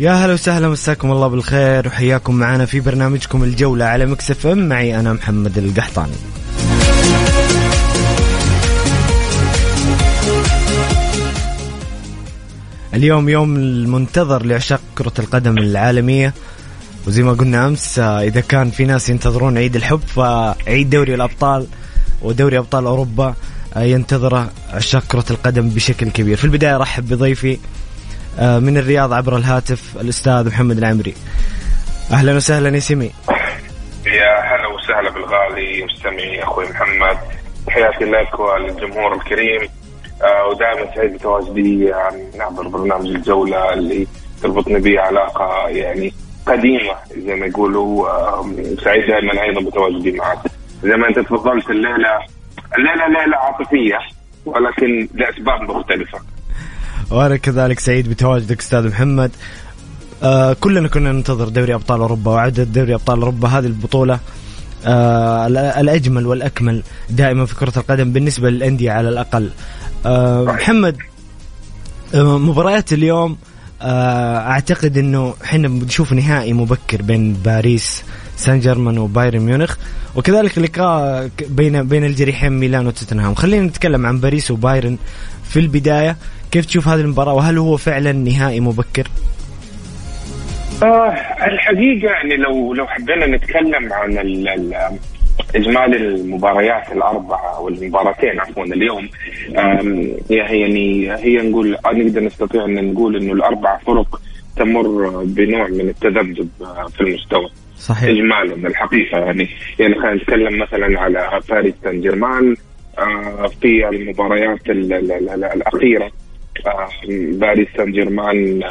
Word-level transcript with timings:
يا 0.00 0.12
هلا 0.12 0.32
وسهلا 0.32 0.68
مساكم 0.68 1.12
الله 1.12 1.26
بالخير 1.26 1.86
وحياكم 1.86 2.34
معنا 2.34 2.66
في 2.66 2.80
برنامجكم 2.80 3.44
الجولة 3.44 3.84
على 3.84 4.06
مكسف 4.06 4.46
ام. 4.46 4.68
معي 4.68 5.00
أنا 5.00 5.12
محمد 5.12 5.58
القحطاني. 5.58 6.12
اليوم 12.94 13.28
يوم 13.28 13.56
المنتظر 13.56 14.46
لعشاق 14.46 14.80
كرة 14.98 15.12
القدم 15.18 15.58
العالمية. 15.58 16.34
وزي 17.06 17.22
ما 17.22 17.32
قلنا 17.32 17.66
أمس 17.66 17.98
إذا 17.98 18.40
كان 18.40 18.70
في 18.70 18.84
ناس 18.84 19.08
ينتظرون 19.08 19.58
عيد 19.58 19.76
الحب 19.76 20.00
فعيد 20.06 20.90
دوري 20.90 21.14
الأبطال 21.14 21.66
ودوري 22.22 22.58
أبطال 22.58 22.86
أوروبا 22.86 23.34
ينتظره 23.76 24.50
عشاق 24.72 25.04
كرة 25.08 25.24
القدم 25.30 25.68
بشكل 25.68 26.10
كبير. 26.10 26.36
في 26.36 26.44
البداية 26.44 26.76
أرحب 26.76 27.08
بضيفي 27.08 27.58
من 28.38 28.78
الرياض 28.78 29.12
عبر 29.12 29.36
الهاتف 29.36 29.96
الأستاذ 30.00 30.48
محمد 30.48 30.78
العمري. 30.78 31.14
أهلا 32.12 32.36
وسهلا 32.36 32.74
يا 32.74 32.80
سمي. 32.80 33.10
يا 34.06 34.40
هلا 34.40 34.66
وسهلا 34.66 35.10
بالغالي 35.10 35.84
مستمعي 35.84 36.42
أخوي 36.42 36.64
محمد. 36.64 37.18
تحياتي 37.66 38.04
لك 38.04 38.40
وللجمهور 38.40 39.14
الكريم. 39.14 39.68
آه، 40.22 40.46
ودائما 40.46 40.94
سعيد 40.94 41.12
بتواجدي 41.12 41.92
نعبر 42.38 42.68
برنامج 42.68 43.06
الجولة 43.06 43.72
اللي 43.72 44.06
تربطني 44.42 44.80
به 44.80 45.00
علاقة 45.00 45.68
يعني 45.68 46.12
قديمة 46.46 46.94
زي 47.16 47.34
ما 47.34 47.46
يقولوا. 47.46 48.08
سعيد 48.84 49.06
دائما 49.06 49.42
أيضا 49.42 49.60
بتواجدي 49.70 50.12
معك. 50.12 50.38
زي 50.82 50.96
ما 50.96 51.08
أنت 51.08 51.18
تفضلت 51.18 51.70
الليلة 51.70 52.18
الليلة 52.78 53.06
ليلة 53.06 53.36
عاطفية 53.36 53.98
ولكن 54.46 55.08
لأسباب 55.14 55.60
مختلفة. 55.62 56.18
وأنا 57.10 57.36
كذلك 57.36 57.80
سعيد 57.80 58.08
بتواجدك 58.08 58.60
أستاذ 58.60 58.88
محمد. 58.88 59.30
آه 60.22 60.52
كلنا 60.52 60.88
كنا 60.88 61.12
ننتظر 61.12 61.48
دوري 61.48 61.74
أبطال 61.74 62.00
أوروبا 62.00 62.30
وعدد 62.30 62.72
دوري 62.72 62.94
أبطال 62.94 63.18
أوروبا. 63.18 63.48
هذه 63.48 63.66
البطولة 63.66 64.20
آه 64.86 65.46
الأجمل 65.80 66.26
والأكمل 66.26 66.82
دائما 67.10 67.46
في 67.46 67.54
كرة 67.54 67.72
القدم 67.76 68.12
بالنسبة 68.12 68.50
للأندية 68.50 68.90
على 68.90 69.08
الأقل. 69.08 69.50
آه 70.06 70.44
محمد 70.44 70.96
آه 72.14 72.38
مباريات 72.38 72.92
اليوم 72.92 73.36
آه 73.82 74.38
أعتقد 74.38 74.98
إنه 74.98 75.34
إحنا 75.44 75.68
بنشوف 75.68 76.12
نهائي 76.12 76.52
مبكر 76.52 77.02
بين 77.02 77.32
باريس 77.32 78.02
سان 78.36 78.60
جيرمان 78.60 78.98
وبايرن 78.98 79.40
ميونخ. 79.40 79.76
وكذلك 80.14 80.58
لقاء 80.58 81.30
بين 81.48 81.88
بين 81.88 82.04
الجريحين 82.04 82.52
ميلان 82.52 82.86
وتوتنهام. 82.86 83.34
خلينا 83.34 83.66
نتكلم 83.66 84.06
عن 84.06 84.20
باريس 84.20 84.50
وبايرن 84.50 84.98
في 85.48 85.58
البداية. 85.58 86.16
كيف 86.50 86.66
تشوف 86.66 86.88
هذه 86.88 87.00
المباراة؟ 87.00 87.34
وهل 87.34 87.58
هو 87.58 87.76
فعلا 87.76 88.12
نهائي 88.12 88.60
مبكر؟ 88.60 89.08
آه 90.82 91.10
الحقيقة 91.46 92.10
يعني 92.10 92.36
لو 92.36 92.74
لو 92.74 92.86
حبينا 92.86 93.26
نتكلم 93.26 93.92
عن 93.92 94.18
ال 94.18 94.48
ال 94.48 94.74
إجمالي 95.54 95.96
المباريات 95.96 96.92
الأربعة 96.92 97.56
أو 97.56 97.68
المباراتين 97.68 98.40
عفوا 98.40 98.64
اليوم 98.64 99.08
يعني 100.30 101.12
هي 101.12 101.36
نقول 101.36 101.76
نقدر 101.86 102.20
نستطيع 102.20 102.64
أن 102.64 102.92
نقول 102.92 103.16
إنه 103.16 103.32
الأربع 103.32 103.78
فرق 103.78 104.20
تمر 104.56 105.22
بنوع 105.24 105.68
من 105.68 105.88
التذبذب 105.88 106.48
في 106.96 107.00
المستوى. 107.00 107.50
صحيح. 107.76 108.08
اجمالا 108.08 108.68
الحقيقة 108.68 109.18
يعني 109.18 109.48
يعني 109.78 109.94
خلينا 109.94 110.14
نتكلم 110.14 110.58
مثلا 110.58 111.00
على 111.00 111.40
باريس 111.48 111.74
سان 111.84 112.00
جيرمان 112.00 112.56
آه، 112.98 113.50
في 113.60 113.88
المباريات 113.88 114.70
الأخيرة. 114.70 116.04
آه، 116.04 116.10
باريس 117.32 117.68
سان 117.76 117.92
جيرمان 117.92 118.62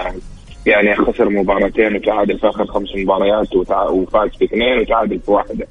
يعني 0.66 0.95
خسر 0.95 1.29
مباراتين 1.29 1.95
وتعادل 1.95 2.39
في 2.39 2.50
آخر 2.50 2.66
خمس 2.66 2.95
مباريات 2.95 3.55
وفاز 3.55 4.29
في 4.29 4.45
اثنين 4.45 4.79
وتعادل 4.79 5.19
في 5.19 5.31
واحدة. 5.31 5.67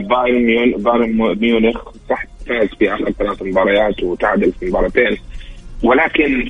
بايرن 0.00 0.42
ميون 0.42 0.72
بايرن 0.72 1.36
ميونخ 1.40 1.88
صح 2.10 2.24
فاز 2.46 2.68
في 2.78 2.94
آخر 2.94 3.10
ثلاث 3.10 3.42
مباريات 3.42 4.02
وتعادل 4.02 4.52
في 4.52 4.66
مباراتين. 4.66 5.16
ولكن 5.82 6.48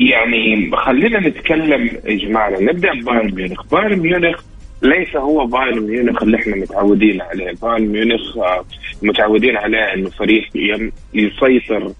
يعني 0.00 0.70
خلينا 0.76 1.20
نتكلم 1.28 1.90
اجمالا. 2.06 2.60
نبدأ 2.60 2.92
ببايرن 2.92 3.34
ميونخ. 3.34 3.62
بايرن 3.72 3.98
ميونخ 3.98 4.40
ليس 4.82 5.16
هو 5.16 5.46
بايرن 5.46 5.80
ميونخ 5.86 6.22
اللي 6.22 6.36
إحنا 6.36 6.56
متعودين 6.56 7.20
عليه. 7.22 7.52
بايرن 7.62 7.86
ميونخ 7.86 8.38
آه، 8.38 8.64
متعودين 9.02 9.56
عليه 9.56 9.94
إنه 9.94 10.10
فريق 10.10 10.44
يسيطر 11.14 11.92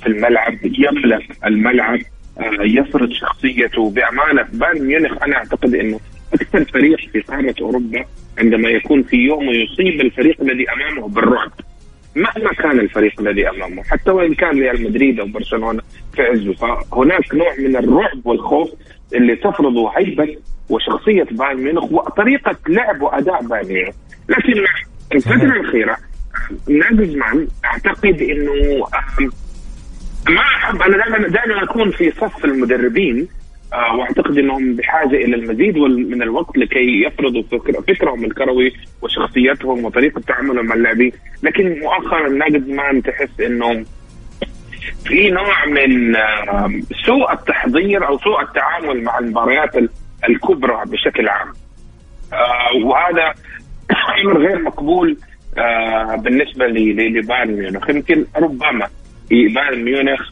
في 0.00 0.06
الملعب 0.06 0.58
يملك 0.64 1.26
الملعب 1.46 1.98
آه، 2.38 2.62
يفرض 2.62 3.12
شخصيته 3.12 3.90
بأمانة. 3.90 4.46
بايرن 4.52 4.86
ميونخ 4.86 5.22
أنا 5.22 5.36
أعتقد 5.36 5.74
إنه 5.74 6.00
أكثر 6.34 6.64
فريق 6.64 6.98
في 7.12 7.20
قاره 7.20 7.54
أوروبا 7.60 8.04
عندما 8.38 8.68
يكون 8.68 9.02
في 9.02 9.16
يوم 9.16 9.50
يصيب 9.50 10.00
الفريق 10.00 10.40
الذي 10.40 10.66
أمامه 10.72 11.08
بالرعب. 11.08 11.52
مهما 12.16 12.52
كان 12.52 12.80
الفريق 12.80 13.20
الذي 13.20 13.48
أمامه 13.50 13.82
حتى 13.82 14.10
وإن 14.10 14.34
كان 14.34 14.60
ريال 14.60 14.82
مدريد 14.82 15.20
أو 15.20 15.26
برشلونة 15.26 15.82
في 16.14 16.22
عزه 16.22 16.52
فهناك 16.52 17.34
نوع 17.34 17.54
من 17.58 17.76
الرعب 17.76 18.20
والخوف 18.26 18.70
اللي 19.14 19.36
تفرضه 19.36 19.90
هيبة 19.96 20.36
وشخصية 20.68 21.26
بايرن 21.30 21.62
ميونخ 21.62 21.92
وطريقة 21.92 22.56
لعب 22.68 23.02
وأداء 23.02 23.42
بايرن 23.42 23.68
ميونخ. 23.68 23.94
لكن 24.28 24.64
الفترة 25.14 25.60
الأخيرة 25.60 25.96
ناجزمان 26.68 27.48
أعتقد 27.64 28.22
إنه 28.22 28.86
ما 30.28 30.40
أحب 30.40 30.82
أنا 30.82 30.96
دائما 30.96 31.28
دائما 31.28 31.62
أكون 31.62 31.90
في 31.90 32.10
صف 32.10 32.44
المدربين 32.44 33.28
آه 33.72 33.96
وأعتقد 33.96 34.38
إنهم 34.38 34.76
بحاجة 34.76 35.16
إلى 35.16 35.36
المزيد 35.36 35.78
من 35.78 36.22
الوقت 36.22 36.58
لكي 36.58 37.02
يفرضوا 37.06 37.42
فكر 37.42 37.82
فكرهم 37.82 38.24
الكروي 38.24 38.72
وشخصيتهم 39.02 39.84
وطريقة 39.84 40.20
تعاملهم 40.20 40.66
مع 40.66 40.74
اللاعبين، 40.74 41.12
لكن 41.42 41.80
مؤخرا 41.80 42.28
ناجزمان 42.28 43.02
تحس 43.02 43.40
انه 43.40 43.84
في 45.04 45.30
نوع 45.30 45.66
من 45.66 46.16
آه 46.16 46.72
سوء 47.06 47.32
التحضير 47.32 48.08
أو 48.08 48.18
سوء 48.18 48.42
التعامل 48.42 49.02
مع 49.02 49.18
المباريات 49.18 49.70
الكبرى 50.28 50.82
بشكل 50.86 51.28
عام. 51.28 51.52
آه 52.32 52.84
وهذا 52.84 53.34
أمر 54.24 54.38
غير 54.38 54.62
مقبول 54.62 55.16
بالنسبة 56.16 56.66
لبايرن 56.66 57.52
ميونخ 57.52 57.90
يمكن 57.90 58.24
ربما 58.36 58.88
بايرن 59.30 59.84
ميونخ 59.84 60.30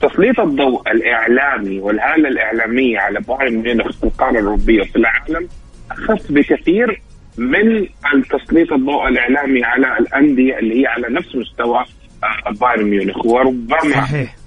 تسليط 0.00 0.40
الضوء 0.40 0.90
الإعلامي 0.92 1.78
والهاله 1.80 2.28
الإعلامية 2.28 2.98
على 2.98 3.20
بايرن 3.20 3.54
ميونخ 3.54 3.92
في 3.98 4.04
القارة 4.04 4.30
الأوروبية 4.30 4.80
وفي 4.82 4.96
العالم 4.96 5.48
اخف 5.90 6.32
بكثير 6.32 7.00
من 7.38 7.86
تسليط 8.30 8.72
الضوء 8.72 9.08
الإعلامي 9.08 9.64
على 9.64 9.98
الأندية 9.98 10.58
اللي 10.58 10.82
هي 10.82 10.86
على 10.86 11.08
نفس 11.08 11.36
مستوى 11.36 11.84
آه، 12.24 12.50
بايرن 12.60 12.84
ميونخ 12.84 13.26
وربما. 13.26 13.78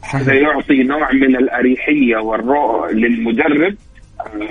هذا 0.02 0.34
يعطي 0.34 0.84
نوع 0.84 1.12
من 1.12 1.36
الأريحية 1.36 2.18
والرؤى 2.18 2.94
للمدرب 2.94 3.76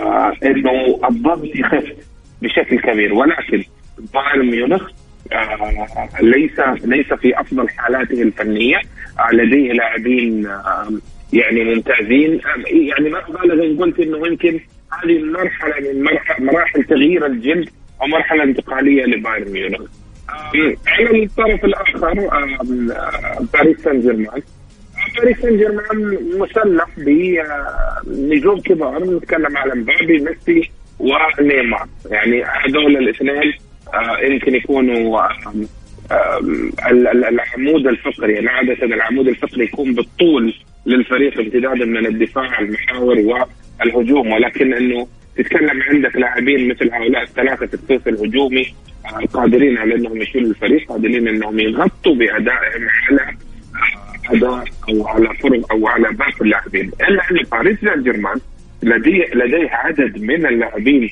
آه 0.01 0.33
إنه 0.45 1.01
الضغط 1.11 1.45
يخف 1.45 1.85
بشكل 2.43 2.81
كبير 2.81 3.15
ولكن 3.15 3.65
بايرن 4.15 4.51
ميونخ 4.51 4.91
ليس 6.21 6.61
ليس 6.85 7.13
في 7.13 7.41
أفضل 7.41 7.69
حالاته 7.69 8.23
الفنية. 8.23 8.77
آه 9.21 9.35
لديه 9.35 9.73
لاعبين 9.73 10.47
آه 10.47 10.89
يعني 11.33 11.65
ممتازين. 11.65 12.41
يعني 12.67 13.09
ما 13.11 13.19
ابالغ 13.29 13.65
ان 13.65 13.79
قلت 13.79 14.01
إنه 14.01 14.27
يمكن 14.27 14.61
هذه 14.93 15.17
المرحلة 15.17 15.93
من 15.93 16.05
مراحل 16.39 16.85
تغيير 16.85 17.27
الجلد 17.27 17.69
أو 18.03 18.07
مرحله 18.07 18.43
انتقالية 18.43 19.05
لبايرن 19.05 19.53
ميونخ. 19.53 19.91
على 20.87 21.25
الطرف 21.25 21.65
الآخر 21.65 22.15
باريس 23.55 23.81
سان 23.81 24.01
جيرمان 24.01 24.43
باريس 25.17 25.39
سان 25.41 25.57
جيرمان 25.57 26.19
مسلح 26.39 26.87
بنجوم 28.07 28.61
كبار. 28.61 29.05
نتكلم 29.05 29.57
على 29.57 29.75
مبابي 29.75 30.19
ميسي 30.19 30.71
ونيمار. 30.99 31.87
يعني 32.11 32.45
هذول 32.45 32.97
الاثنين 32.97 33.37
آه، 33.37 33.64
يمكن 34.23 34.55
يكونوا 34.55 35.21
العمود 37.31 37.87
الفقري 37.87 38.33
يعني 38.33 38.49
عادة 38.49 38.87
العمود 38.87 39.29
الفقري 39.29 39.65
يكون 39.65 39.95
بالطول 39.95 40.55
للفريق 40.87 41.39
امتدادا 41.39 41.85
من 41.85 42.07
الدفاع 42.07 42.59
المحاور 42.59 43.19
والهجوم. 43.81 44.33
ولكن 44.33 44.75
إنه 44.75 45.07
تتكلم 45.37 45.83
عندك 45.83 46.17
لاعبين 46.17 46.69
مثل 46.69 46.91
هؤلاء 46.93 47.23
الثلاثة 47.23 47.67
في 47.67 47.75
الثلث 47.75 48.09
الهجومي 48.09 48.75
آه، 49.07 49.27
قادرين 49.33 49.79
على 49.79 49.95
إنهم 49.95 50.23
يشيلوا 50.23 50.51
الفريق 50.51 50.89
قادرين 50.89 51.29
إنهم 51.29 51.61
يغطوا 51.61 52.15
بأدائهم 52.15 52.89
على 53.09 53.37
أداء 54.31 54.65
أو 54.89 55.09
على 55.09 55.29
فرق 55.35 55.73
أو 55.73 55.89
على 55.89 56.13
باقي 56.13 56.41
اللاعبين. 56.41 56.91
إلا 57.09 57.31
إن 57.31 57.37
باريس 57.53 57.81
سان 57.81 58.03
جيرمان 58.03 58.41
لديه 58.83 59.35
لديه 59.35 59.71
عدد 59.71 60.23
من 60.23 60.47
اللاعبين 60.47 61.11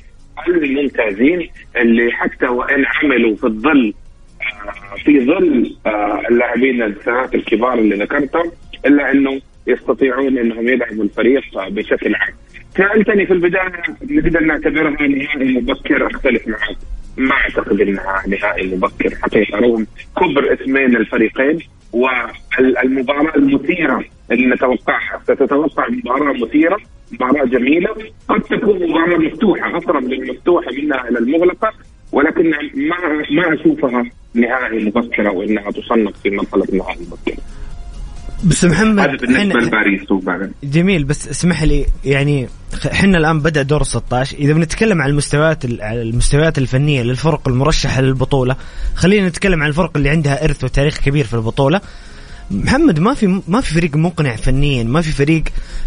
الممتازين 0.49 1.49
اللي 1.77 2.12
حتى 2.12 2.47
وإن 2.47 2.85
عملوا 2.87 3.37
في 3.37 3.44
الظل 3.44 3.94
آه، 4.43 4.97
في 5.05 5.27
ظل 5.27 5.77
آه، 5.87 6.23
اللاعبين 6.31 6.83
الثلاثه 6.83 7.35
الكبار 7.39 7.75
اللي 7.79 7.97
ذكرتهم 7.97 8.50
إلا 8.87 9.12
أنه 9.12 9.41
يستطيعون 9.67 10.39
أنهم 10.39 10.69
يدعموا 10.69 11.05
الفريق 11.05 11.43
بشكل 11.69 12.15
عام. 12.15 12.35
سألتني 12.77 13.27
في 13.27 13.33
البداية 13.33 13.83
نقدر 14.11 14.41
نعتبرها 14.41 15.06
نهائي 15.06 15.59
مبكر 15.59 16.06
أختلف 16.06 16.49
معك 16.49 16.77
ما 17.17 17.33
أعتقد 17.33 17.81
إنها 17.81 18.23
نهائي 18.29 18.77
مبكر 18.77 19.15
حقيقة 19.23 19.59
رغم 19.59 19.87
كبر 20.17 20.53
اسمين 20.55 20.97
الفريقين 20.97 21.59
والمباراة 21.93 23.37
المثيرة 23.37 24.05
اللي 24.33 24.47
نتوقعها 24.47 25.21
ستتوقع 25.25 25.88
مباراة 25.88 26.33
مثيرة 26.33 26.79
مباراة 27.12 27.44
جميلة. 27.44 27.91
قد 28.29 28.41
تكون 28.41 28.88
مباراة 28.88 29.19
مفتوحة 29.19 29.76
اقرب 29.76 30.05
للمفتوحه 30.05 30.70
منها 30.82 31.09
إلى 31.09 31.19
المغلقة 31.19 31.73
ولكن 32.12 32.50
ما 32.75 32.97
ما 33.31 33.55
أشوفها 33.55 34.05
نهائي 34.35 34.85
مبكرة 34.85 35.31
وإنها 35.32 35.70
تصنف 35.70 36.17
في 36.23 36.31
مرحله 36.31 36.67
نهائي 36.73 37.06
مبكرة. 37.11 37.43
بس 38.44 38.64
محمد 38.64 38.99
هذا 38.99 39.17
بالنسبة 39.17 39.61
لباريس 39.61 40.00
جميل 40.64 41.05
بس 41.05 41.29
اسمح 41.29 41.62
لي 41.62 41.87
يعني 42.05 42.49
إحنا 42.93 43.19
الآن 43.19 43.41
بدأ 43.41 43.62
دور 43.62 43.82
16 43.82 44.38
إذا 44.38 44.53
بنتكلم 44.53 45.03
عن 45.03 45.11
المستويات 45.11 45.64
المستويات 45.82 46.59
الفنية 46.59 47.03
للفرق 47.03 47.49
المرشحة 47.49 48.00
للبطولة 48.00 48.56
خلينا 48.94 49.29
نتكلم 49.29 49.62
عن 49.62 49.69
الفرق 49.69 49.97
اللي 49.97 50.09
عندها 50.09 50.44
إرث 50.44 50.64
وتاريخ 50.64 50.99
كبير 50.99 51.25
في 51.25 51.35
البطولة. 51.35 51.81
محمد 52.52 52.99
ما 53.00 53.14
في 53.14 53.40
ما 53.49 53.60
في 53.60 53.75
فريق 53.75 53.96
مقنع 53.96 54.37
فنيا 54.37 54.84
ما 54.84 55.00
في 55.00 55.12
فريق 55.12 55.44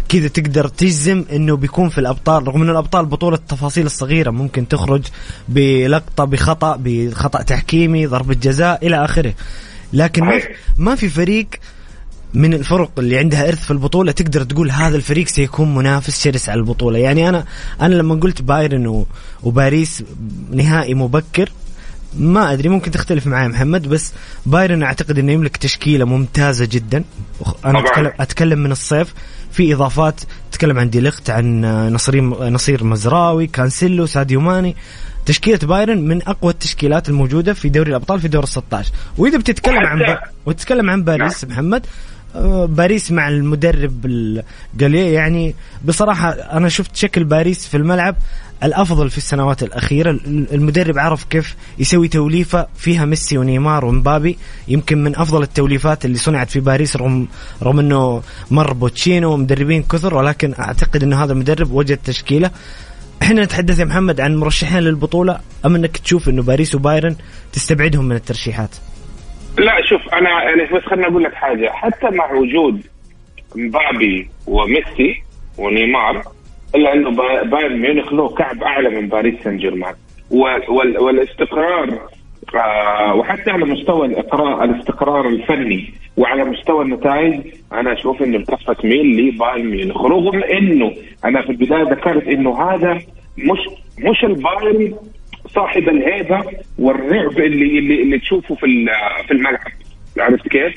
كذا 0.08 0.28
تقدر 0.28 0.68
تجزم 0.68 1.24
إنه 1.32 1.56
بيكون 1.56 1.88
في 1.88 1.98
الأبطال 1.98 2.48
رغم 2.48 2.62
إن 2.62 2.70
الأبطال 2.70 3.06
بطولة 3.06 3.36
التفاصيل 3.36 3.86
الصغيرة 3.86 4.30
ممكن 4.30 4.68
تخرج 4.68 5.02
بلقطة 5.48 6.24
بخطأ 6.24 6.76
بخطأ 6.80 7.42
تحكيمي 7.42 8.06
ضربة 8.06 8.34
جزاء 8.34 8.86
إلى 8.86 9.04
آخره. 9.04 9.34
لكن 9.92 10.24
ما 10.24 10.38
في, 10.38 10.48
ما 10.78 10.94
في 10.94 11.08
فريق 11.08 11.46
من 12.34 12.54
الفرق 12.54 12.90
اللي 12.98 13.18
عندها 13.18 13.48
إرث 13.48 13.64
في 13.64 13.70
البطولة 13.70 14.12
تقدر 14.12 14.42
تقول 14.42 14.70
هذا 14.70 14.96
الفريق 14.96 15.28
سيكون 15.28 15.74
منافس 15.74 16.22
شرس 16.24 16.48
على 16.48 16.58
البطولة. 16.60 16.98
يعني 16.98 17.28
أنا 17.28 17.44
أنا 17.80 17.94
لما 17.94 18.14
قلت 18.14 18.42
بايرن 18.42 19.04
وباريس 19.42 20.04
نهائي 20.52 20.94
مبكر 20.94 21.50
ما 22.18 22.52
أدري 22.52 22.68
ممكن 22.68 22.90
تختلف 22.90 23.26
معي 23.26 23.48
محمد 23.48 23.88
بس 23.88 24.12
بايرن 24.46 24.82
أعتقد 24.82 25.18
إنه 25.18 25.32
يملك 25.32 25.56
تشكيلة 25.56 26.04
ممتازة 26.04 26.68
جدا. 26.72 27.04
أنا 27.64 27.78
اتكلم 27.78 28.12
أتكلم 28.20 28.58
من 28.58 28.72
الصيف. 28.72 29.14
في 29.50 29.74
إضافات 29.74 30.20
تتكلم 30.52 30.78
عن 30.78 30.90
ديليخت 30.90 31.30
عن 31.30 31.60
نصير 31.92 32.22
نصير 32.50 32.84
مزراوي 32.84 33.46
كانسيلو 33.46 34.06
ساديو 34.06 34.40
ماني. 34.40 34.76
تشكيلة 35.26 35.58
بايرن 35.58 35.98
من 35.98 36.22
أقوى 36.28 36.52
التشكيلات 36.52 37.08
الموجودة 37.08 37.52
في 37.54 37.68
دوري 37.68 37.90
الأبطال 37.90 38.20
في 38.20 38.28
دور 38.28 38.42
ال 38.42 38.48
16 38.48 38.92
وإذا 39.18 39.38
بتتكلم 39.38 39.86
عن 39.86 39.98
با... 39.98 40.18
وتتكلم 40.46 40.90
عن 40.90 41.04
باريس 41.04 41.44
نعم. 41.44 41.52
محمد 41.52 41.86
باريس 42.68 43.12
مع 43.12 43.28
المدرب 43.28 44.06
غالتييه 44.06 45.14
يعني 45.14 45.54
بصراحة 45.84 46.30
أنا 46.30 46.68
شفت 46.68 46.96
شكل 46.96 47.24
باريس 47.24 47.66
في 47.68 47.76
الملعب. 47.76 48.16
الأفضل 48.64 49.10
في 49.10 49.18
السنوات 49.18 49.62
الأخيرة. 49.62 50.10
المدرب 50.26 50.98
عرف 50.98 51.24
كيف 51.24 51.56
يسوي 51.78 52.08
توليفة 52.08 52.66
فيها 52.76 53.04
ميسي 53.04 53.38
ونيمار 53.38 53.84
ومبابي. 53.84 54.38
يمكن 54.68 55.02
من 55.02 55.16
أفضل 55.16 55.42
التوليفات 55.42 56.04
اللي 56.04 56.18
صنعت 56.18 56.50
في 56.50 56.60
باريس 56.60 56.96
رغم 56.96 57.28
رغم 57.62 57.78
إنه 57.78 58.22
مر 58.50 58.72
بوتشيتينو 58.72 59.32
ومدربين 59.32 59.82
كثر 59.82 60.14
ولكن 60.14 60.54
أعتقد 60.58 61.02
إنه 61.02 61.24
هذا 61.24 61.32
المدرب 61.32 61.72
وجد 61.72 61.98
تشكيلة. 62.04 62.50
إحنا 63.22 63.44
نتحدث 63.44 63.78
يا 63.78 63.84
محمد 63.84 64.20
عن 64.20 64.36
مرشحين 64.36 64.78
للبطولة. 64.78 65.40
أم 65.66 65.74
إنك 65.74 65.96
تشوف 65.96 66.28
إنه 66.28 66.42
باريس 66.42 66.74
وبايرن 66.74 67.16
تستبعدهم 67.52 68.04
من 68.04 68.16
الترشيحات؟ 68.16 68.76
لا 69.58 69.72
شوف 69.88 70.14
أنا 70.14 70.30
يعني 70.30 70.78
بس 70.78 70.84
خليني 70.90 71.06
أقول 71.06 71.24
لك 71.24 71.34
حاجة. 71.34 71.70
حتى 71.72 72.06
مع 72.16 72.32
وجود 72.32 72.82
مبابي 73.56 74.30
وميسي 74.46 75.22
ونيمار 75.58 76.22
إلا 76.76 76.92
إنه 76.94 77.10
بايرن 77.42 77.78
ميونخ 77.80 78.12
له 78.12 78.28
كعب 78.28 78.62
أعلى 78.62 78.88
من 78.90 79.08
باريس 79.08 79.42
سان 79.44 79.56
جيرمان 79.56 79.94
والاستقرار 80.98 81.98
آه 82.54 83.14
وحتى 83.14 83.50
على 83.50 83.64
مستوى 83.64 84.06
الاقراء 84.06 84.64
الاستقرار 84.64 85.28
الفني 85.28 85.94
وعلى 86.16 86.44
مستوى 86.44 86.84
النتائج 86.84 87.40
أنا 87.72 87.92
أشوف 87.92 88.22
إنه 88.22 88.36
الكفه 88.36 88.72
تميل 88.72 89.28
لبايرن 89.28 89.66
ميونخ. 89.66 90.02
رغم 90.04 90.42
إنه 90.44 90.92
أنا 91.24 91.42
في 91.42 91.50
البداية 91.50 91.82
ذكرت 91.82 92.28
إنه 92.28 92.62
هذا 92.62 92.94
مش 93.38 93.58
مش 93.98 94.24
البايرن 94.24 94.94
صاحب 95.48 95.88
الهيبة 95.88 96.42
والرعب 96.78 97.38
اللي 97.38 97.78
اللي, 97.78 98.02
اللي 98.02 98.18
تشوفه 98.18 98.54
في 98.54 98.86
في 99.26 99.30
الملعب. 99.30 99.72
عرفت 100.18 100.48
كيف؟ 100.48 100.74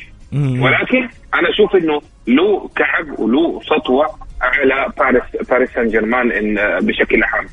ولكن 0.64 1.10
أنا 1.34 1.50
أشوف 1.50 1.76
إنه 1.76 2.02
له 2.28 2.70
كعب 2.76 3.20
وله 3.20 3.60
سطوة 3.62 4.06
على 4.42 4.88
باريس 4.98 5.24
باريس 5.50 5.70
سان 5.70 5.88
جيرمان 5.88 6.32
إن 6.32 6.56
بشكل 6.86 7.24
عام. 7.24 7.46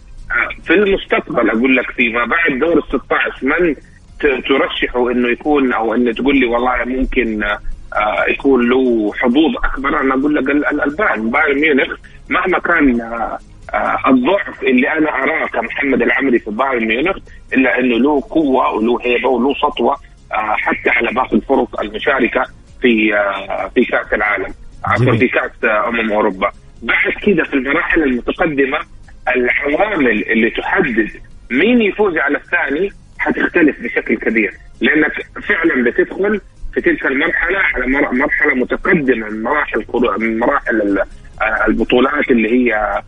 في 0.65 0.75
المستقبل 0.75 1.51
أقول 1.51 1.77
لك 1.77 1.91
فيما 1.91 2.25
بعد 2.25 2.59
دور 2.59 2.79
ال 2.79 2.83
16 2.89 3.47
من 3.47 3.75
ترشحه 4.21 5.11
إنه 5.11 5.29
يكون 5.29 5.73
أو 5.73 5.95
إنه 5.95 6.13
تقول 6.13 6.37
لي 6.37 6.47
والله 6.47 6.85
ممكن 6.85 7.43
آه، 7.43 8.25
يكون 8.29 8.69
له 8.69 9.13
حظوظ 9.15 9.57
أكبر. 9.65 10.01
أنا 10.01 10.15
أقول 10.15 10.35
لك 10.35 10.51
البايرن 10.87 11.31
بايرن 11.31 11.61
ميونخ 11.61 11.99
مهما 12.31 12.59
كان 12.59 13.01
آه، 13.01 13.39
آه، 13.75 13.99
الضعف 14.09 14.63
اللي 14.63 14.93
أنا 14.93 15.11
أراه 15.11 15.47
كمحمد 15.47 16.03
العمري 16.03 16.39
في 16.39 16.51
بايرن 16.51 16.87
ميونخ 16.87 17.17
إلا 17.53 17.79
إنه 17.79 17.99
له 17.99 18.23
قوة 18.31 18.73
وله 18.75 18.99
هيبة 19.03 19.29
وله 19.29 19.55
سطوة 19.55 19.97
حتى 20.33 20.91
على 20.91 21.13
باقي 21.15 21.37
الفرق 21.37 21.81
المشاركة 21.81 22.45
في 22.81 23.13
في 23.75 23.85
كأس 23.85 24.13
العالم 24.13 24.55
عفوا 24.85 25.17
في 25.17 25.29
كأس 25.29 25.51
أمم 25.65 26.13
أوروبا. 26.13 26.53
بعد 26.87 27.13
كده 27.23 27.45
في 27.45 27.55
المراحل 27.55 28.03
المتقدمة 28.03 28.79
العوامل 29.37 30.23
اللي 30.33 30.51
تحدد 30.51 31.09
مين 31.51 31.83
يفوز 31.83 32.17
على 32.17 32.39
الثاني 32.39 32.91
حتختلف 33.19 33.81
بشكل 33.83 34.17
كبير 34.17 34.53
لأنك 34.81 35.13
فعلا 35.43 35.85
بتدخل 35.91 36.41
في 36.75 36.81
تلك 36.81 37.07
المرحلة 37.07 37.59
على 37.59 37.87
مرحلة 38.13 38.55
متقدمة 38.55 39.29
من 39.29 39.43
مراحل 39.43 39.85
من 40.21 40.39
مراحل 40.39 40.99
البطولات 41.69 42.31
اللي 42.31 42.49
هي 42.53 43.03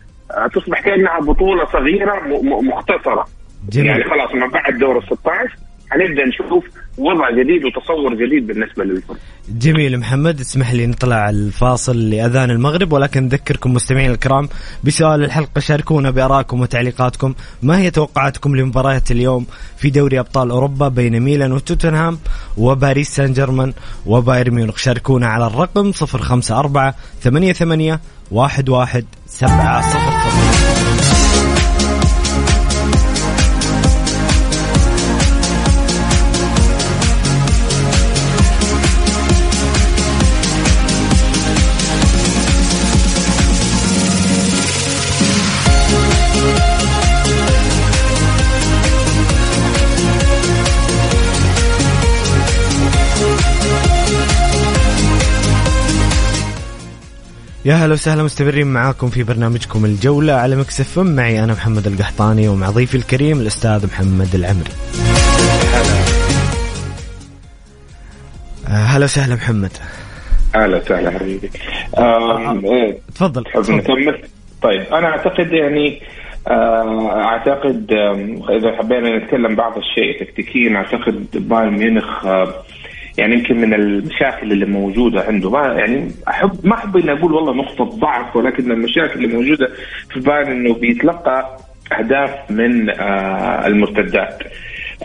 تصبح 0.53 0.81
كأنها 0.81 1.19
بطولة 1.19 1.65
صغيرة 1.65 2.27
مختصرة 2.61 3.25
جميل. 3.69 3.87
يعني 3.87 4.03
خلاص 4.03 4.35
ما 4.35 4.47
بعد 4.47 4.77
دور 4.77 4.97
ال 4.97 5.03
16 5.03 5.55
حنبدا 5.91 6.25
نشوف 6.25 6.65
وضع 6.99 7.31
جديد 7.31 7.65
وتصور 7.65 8.13
جديد 8.13 8.47
بالنسبة 8.47 8.83
للفرق. 8.83 9.17
جميل 9.49 9.97
محمد 9.99 10.39
اسمح 10.39 10.73
لي 10.73 10.87
نطلع 10.87 11.29
الفاصل 11.29 12.09
لأذان 12.09 12.51
المغرب 12.51 12.93
ولكن 12.93 13.23
نذكركم 13.23 13.73
مستمعين 13.73 14.11
الكرام 14.11 14.49
بسؤال 14.83 15.23
الحلقة 15.23 15.59
شاركونا 15.59 16.09
بآرائكم 16.11 16.61
وتعليقاتكم 16.61 17.33
ما 17.63 17.77
هي 17.79 17.91
توقعاتكم 17.91 18.55
لمباريات 18.55 19.11
اليوم 19.11 19.45
في 19.77 19.89
دوري 19.89 20.19
أبطال 20.19 20.51
أوروبا 20.51 20.87
بين 20.87 21.19
ميلان 21.19 21.51
وتوتنهام 21.51 22.19
وباريس 22.57 23.09
سان 23.09 23.33
جيرمان 23.33 23.73
وبايرن 24.05 24.53
ميونخ 24.53 24.77
شاركونا 24.77 25.27
على 25.27 25.47
الرقم 25.47 25.91
054 26.01 26.93
88 27.21 27.99
11 28.37 29.03
700 29.27 30.18
يا 57.65 57.73
هلا 57.73 57.93
وسهلا 57.93 58.23
مستمرين 58.23 58.67
معاكم 58.67 59.09
في 59.09 59.23
برنامجكم 59.23 59.85
الجولة 59.85 60.33
على 60.33 60.55
مكسف 60.55 60.99
معي 60.99 61.43
أنا 61.43 61.53
محمد 61.53 61.87
القحطاني 61.87 62.47
ومع 62.47 62.69
ضيفي 62.69 62.97
الكريم 62.97 63.41
الأستاذ 63.41 63.85
محمد 63.85 64.35
العمري. 64.35 64.71
هلا 68.67 69.03
وسهلا 69.03 69.35
محمد. 69.35 69.71
أهلا 70.55 70.77
وسهلا 70.77 71.11
حبيبي. 71.11 71.49
إيه. 71.97 72.97
تفضل 73.15 73.43
نكمل؟ 73.69 74.21
طيب 74.61 74.81
أنا 74.81 75.07
أعتقد 75.07 75.51
يعني 75.51 76.01
آه، 76.47 77.21
أعتقد 77.21 77.91
إذا 78.49 78.75
حبينا 78.77 79.17
نتكلم 79.17 79.55
بعض 79.55 79.77
الشيء 79.77 80.19
تكتيكيا 80.19 80.75
أعتقد 80.75 81.25
بايرن 81.33 81.73
ميونخ 81.73 82.25
آه، 82.25 82.53
يعني 83.19 83.33
يمكن 83.33 83.57
من 83.61 83.73
المشاكل 83.73 84.51
اللي 84.51 84.65
موجودة 84.65 85.21
عنده. 85.21 85.49
ما 85.49 85.73
يعني 85.73 86.11
احب 86.27 86.51
ما 86.63 86.75
أحب 86.75 86.97
إني 86.97 87.11
أقول 87.11 87.33
والله 87.33 87.53
نقطة 87.53 87.83
ضعف 87.83 88.35
ولكن 88.35 88.71
المشاكل 88.71 89.25
اللي 89.25 89.27
موجودة 89.37 89.67
في 90.13 90.19
بايرن 90.19 90.51
إنه 90.51 90.73
بيتلقى 90.73 91.57
أهداف 91.99 92.51
من 92.51 92.89
آه 92.89 93.67
المرتدات. 93.67 94.43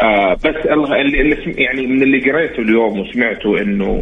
آه 0.03 0.35
بس 0.35 0.67
اللي, 0.67 1.21
اللي 1.21 1.55
يعني 1.63 1.87
من 1.87 2.03
اللي 2.03 2.31
قريته 2.31 2.61
اليوم 2.61 3.01
وسمعته 3.01 3.61
إنه 3.61 4.01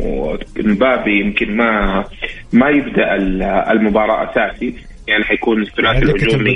مبابي 0.59 1.21
يمكن 1.21 1.57
ما 1.57 2.05
ما 2.53 2.69
يبدأ 2.71 3.15
المباراة 3.73 4.31
أساسي. 4.31 4.75
يعني 5.09 5.25
حيكون 5.25 5.63
الثلاثي 5.63 5.99
الهجومي. 5.99 6.55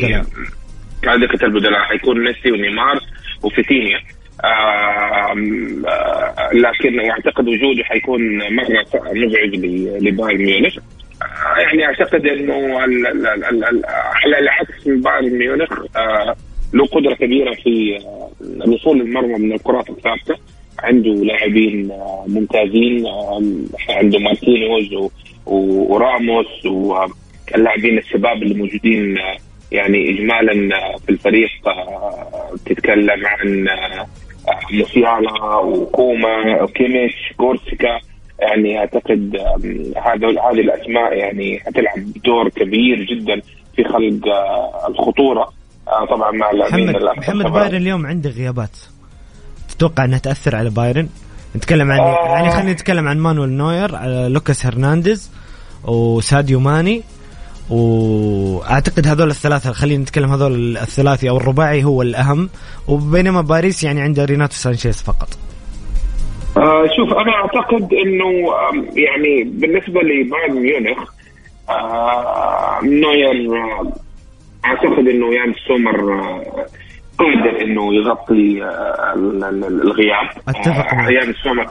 دكه 1.04 1.44
البدلاء 1.44 1.80
حيكون 1.80 2.25
ميسي 2.25 2.52
ونيمار 2.52 3.00
وفيتينيا. 3.42 3.98
لكن 6.52 7.00
واعتقد 7.00 7.49
وجوده 7.49 7.85
حيكون 7.85 8.38
مرة 8.55 8.87
مزعج 9.12 9.57
لبايرن 10.00 10.45
ميونخ. 10.45 10.78
آه 11.23 11.59
يعني 11.59 11.85
أعتقد 11.85 12.26
إنه 12.26 12.78
على 14.25 14.38
العكس 14.38 14.87
من 14.87 15.00
بايرن 15.00 15.38
ميونخ 15.38 15.73
آه 15.97 16.37
له 16.75 16.87
قدرة 16.87 17.14
كبيرة 17.14 17.55
في 17.55 17.97
آه، 17.97 18.31
الوصول 18.64 18.99
للمرمى 18.99 19.38
من 19.38 19.52
الكرات 19.52 19.90
الثابتة. 19.90 20.37
عنده 20.78 21.11
لاعبين 21.11 21.93
ممتازين 22.26 23.05
عنده 23.90 24.19
مارتينيوز 24.19 25.11
وراموس 25.47 26.66
واللاعبين 26.66 27.99
الشباب 27.99 28.43
اللي 28.43 28.55
موجودين 28.55 29.19
يعني 29.73 30.11
اجمالا 30.11 30.52
في 30.99 31.11
الفريق 31.11 31.50
تتكلم 32.66 33.26
عن 33.26 33.69
موسيالا 34.73 35.57
وكومان 35.56 36.62
وكيميش 36.62 37.33
غوريتسكا 37.37 38.00
يعني 38.38 38.79
أعتقد 38.79 39.37
هذا 39.97 40.29
هذه 40.29 40.61
الأسماء 40.61 41.12
يعني 41.12 41.61
حتلعب 41.61 42.12
دور 42.25 42.49
كبير 42.49 43.03
جدا 43.03 43.41
في 43.76 43.85
خلق 43.85 44.35
الخطورة. 44.88 45.53
طبعا 46.11 46.31
مع 46.31 46.50
اللاعبين 46.50 46.91
محمد, 46.91 47.19
محمد 47.19 47.53
بايرن 47.53 47.76
اليوم 47.76 48.07
عنده 48.07 48.31
غيابات. 48.31 48.76
تتوقع 49.69 50.05
إنها 50.05 50.19
تأثر 50.19 50.57
على 50.57 50.71
بايرن؟ 50.71 51.09
نتكلم 51.57 51.93
عن 51.93 52.00
آه. 52.00 52.26
يعني 52.26 52.50
خلينا 52.50 52.73
نتكلم 52.73 53.09
عن 53.09 53.19
مانويل 53.19 53.50
نوير 53.50 53.97
على 53.97 54.29
لوكاس 54.29 54.67
هرنانديز 54.67 55.31
وساديو 55.85 56.61
ماني. 56.61 57.03
واعتقد 57.70 59.06
هذول 59.06 59.30
الثلاثة 59.30 59.73
خلينا 59.73 60.02
نتكلم 60.02 60.30
هذول 60.30 60.76
الثلاثي 60.76 61.30
أو 61.30 61.37
الرباعي 61.37 61.85
هو 61.85 62.02
الأهم 62.02 62.49
وبينما 62.88 63.40
باريس 63.40 63.85
يعني 63.85 64.00
عنده 64.00 64.25
ريناتو 64.25 64.54
سانشيز 64.54 65.02
فقط. 65.02 65.28
آه 66.56 66.87
شوف 66.96 67.12
أنا 67.18 67.32
أعتقد 67.35 67.92
إنه 67.92 68.30
يعني 68.96 69.44
بالنسبة 69.44 70.00
لبايرن 70.00 70.62
ميونخ 70.62 71.11
آه 71.68 72.80
نوير 72.82 73.56
آه 73.56 73.92
أعتقد 74.64 75.08
إنه 75.08 75.35
يعني 75.35 75.54
سومر 75.68 76.12
آه 76.14 76.66
قادر 77.18 77.62
إنه 77.62 77.94
يغطي 77.94 78.64
آه، 78.64 79.14
الغياب. 79.68 80.28
أتفق 80.49 80.94
معك. 80.94 81.12
يعني 81.12 81.32
سومر 81.32 81.66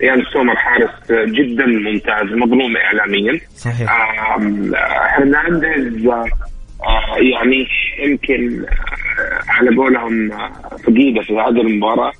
يعني 0.00 0.22
سومر 0.32 0.56
حارس 0.56 0.90
جدا 1.10 1.66
ممتاز 1.66 2.26
مظلوم 2.32 2.76
اعلاميا. 2.76 3.40
صحيح. 3.56 3.90
هرنانديز 5.18 6.06
آه، 6.06 7.16
يعني 7.18 7.66
يمكن 8.04 8.64
على 9.48 9.76
قولهم 9.76 10.30
فقيده 10.84 11.22
في 11.22 11.32
هذه 11.32 11.60
المباراة. 11.60 12.12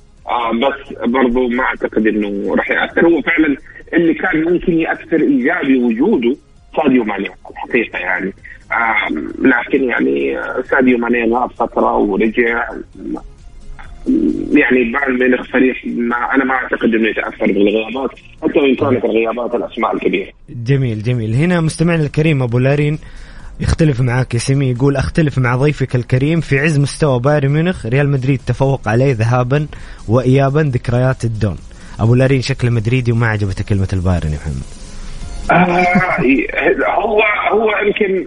بس 0.53 0.93
برضو 1.05 1.47
ما 1.47 1.63
أعتقد 1.63 2.07
إنه 2.07 2.55
راح 2.55 2.71
يأثر. 2.71 3.07
هو 3.07 3.21
فعلا 3.21 3.57
اللي 3.93 4.13
كان 4.13 4.43
ممكن 4.43 4.73
يأثر 4.73 5.21
إيجابي 5.21 5.77
وجوده 5.77 6.35
ساديو 6.77 7.03
ماني 7.03 7.29
الحقيقة 7.51 7.99
يعني. 7.99 8.33
لكن 9.41 9.83
يعني 9.83 10.39
ساديو 10.69 10.97
ماني 10.97 11.33
غاب 11.33 11.51
فتره 11.51 11.97
ورجع. 11.97 12.69
يعني 14.51 14.91
بايرن 14.93 15.19
ميونخ 15.19 15.51
فريق 15.51 15.75
ما 15.85 16.15
أنا 16.35 16.43
ما 16.43 16.53
أعتقد 16.53 16.93
إنه 16.93 17.09
يتأثر 17.09 17.45
بالغيابات 17.45 18.09
حتى 18.43 18.59
وإن 18.59 18.75
كانت 18.75 19.05
الغيابات 19.05 19.55
الأسماء 19.55 19.95
الكبيرة. 19.95 20.31
جميل 20.49 21.03
جميل. 21.03 21.33
هنا 21.35 21.61
مستمعنا 21.61 22.03
الكريم 22.03 22.43
أبو 22.43 22.59
لارين 22.59 22.99
يختلف 23.59 24.01
معك 24.01 24.33
يا 24.33 24.39
سمي 24.39 24.71
يقول 24.71 24.95
أختلف 24.95 25.37
مع 25.37 25.55
ضيفك 25.55 25.95
الكريم 25.95 26.41
في 26.41 26.59
عز 26.59 26.79
مستوى 26.79 27.19
بايرن 27.19 27.49
ميونخ 27.49 27.85
ريال 27.85 28.09
مدريد 28.09 28.39
تفوق 28.47 28.87
عليه 28.87 29.13
ذهابا 29.13 29.67
وايابا 30.07 30.59
ذكريات 30.59 31.25
الدون 31.25 31.57
أبو 31.99 32.15
لارين 32.15 32.41
شكله 32.41 32.71
مدريدي 32.71 33.11
وما 33.11 33.27
عجبته 33.27 33.63
كلمة 33.63 33.87
البايرن 33.93 34.29
يا 34.29 34.37
محمد. 34.37 34.63
آه 35.51 36.21
هو 37.01 37.21
هو 37.51 37.69
يمكن 37.87 38.25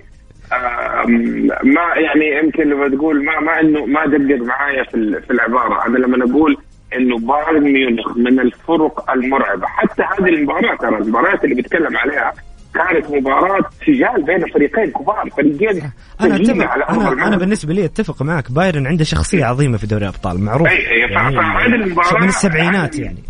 ما 1.64 1.94
يعني 1.96 2.38
يمكن 2.44 2.62
لما 2.62 2.88
تقول 2.88 3.24
ما 3.24 3.40
ما 3.40 3.60
إنه 3.60 3.86
ما 3.86 4.06
دقق 4.06 4.42
معايا 4.46 4.82
في 4.84 5.20
في 5.26 5.30
العبارة. 5.30 5.86
أنا 5.86 5.98
لما 5.98 6.30
أقول 6.30 6.56
إنه 6.96 7.18
بايرن 7.18 7.62
ميونخ 7.72 8.16
من 8.16 8.40
الفرق 8.40 9.10
المرعبة 9.10 9.66
حتى 9.66 10.02
هذه 10.02 10.28
المباراة 10.28 10.76
ترى 10.76 10.96
المباريات 10.98 11.44
اللي 11.44 11.54
بيتكلم 11.54 11.96
عليها 11.96 12.32
كانت 12.74 13.10
مباراة 13.10 13.70
سجال 13.86 14.22
بين 14.22 14.52
فريقين 14.54 14.90
كبار 14.90 15.30
فريقين 15.36 15.82
أنا 16.20 16.36
أتفق 16.36 16.64
على 16.64 16.84
أنا, 16.84 17.26
أنا 17.26 17.36
بالنسبة 17.36 17.74
لي 17.74 17.84
أتفق 17.84 18.22
معك. 18.22 18.52
بايرن 18.52 18.86
عنده 18.86 19.04
شخصية 19.04 19.44
عظيمة 19.44 19.76
في 19.76 19.86
دوري 19.86 20.02
الأبطال 20.02 20.44
معروف. 20.44 20.68
اي 20.68 20.76
يعني 20.76 21.36
فهذه 21.36 21.74
المباراة 21.74 22.20
من 22.20 22.28
السبعينات 22.28 22.98
يعني. 22.98 23.22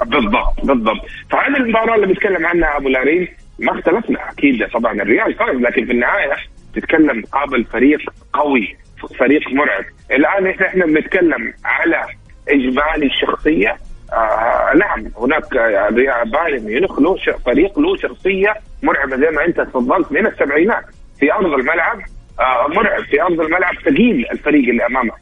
بالضبط 0.00 0.60
بالضبط. 0.64 1.00
فهذه 1.30 1.56
المباراة 1.56 1.94
اللي 1.94 2.06
بيتكلم 2.06 2.46
عنها 2.46 2.76
أبو 2.76 2.88
لارين 2.88 3.28
ما 3.58 3.72
اختلفنا 3.72 4.30
أكيد 4.30 4.68
طبعا. 4.74 4.92
الريال 4.92 5.34
فاز 5.34 5.56
لكن 5.56 5.86
في 5.86 5.92
النهاية 5.92 6.36
تتكلم 6.74 7.22
قابل 7.32 7.64
فريق 7.64 8.00
قوي 8.32 8.76
فريق 9.18 9.48
مرعب. 9.52 9.84
الآن 10.10 10.46
إحنا 10.46 10.86
بنتكلم 10.86 11.52
على 11.64 12.06
إجمالي 12.48 13.06
الشخصية. 13.06 13.76
آه 14.12 14.72
نعم 14.76 15.06
هناك 15.18 15.54
بايرن 16.32 16.64
ميونخ 16.64 17.00
له 17.00 17.16
فريق 17.46 17.78
له 17.78 17.96
شخصية 17.96 18.54
مرعبة 18.82 19.16
زي 19.16 19.30
ما 19.30 19.44
أنت 19.44 19.60
تفضلت 19.60 20.12
من 20.12 20.26
السبعينات. 20.26 20.84
في 21.20 21.32
أرض 21.32 21.52
الملعب 21.52 21.98
آه 22.40 22.68
مرعب. 22.68 23.02
في 23.02 23.22
أرض 23.22 23.40
الملعب 23.40 23.74
ثقيل 23.74 24.26
الفريق 24.32 24.68
اللي 24.68 24.86
أمامه. 24.86 25.12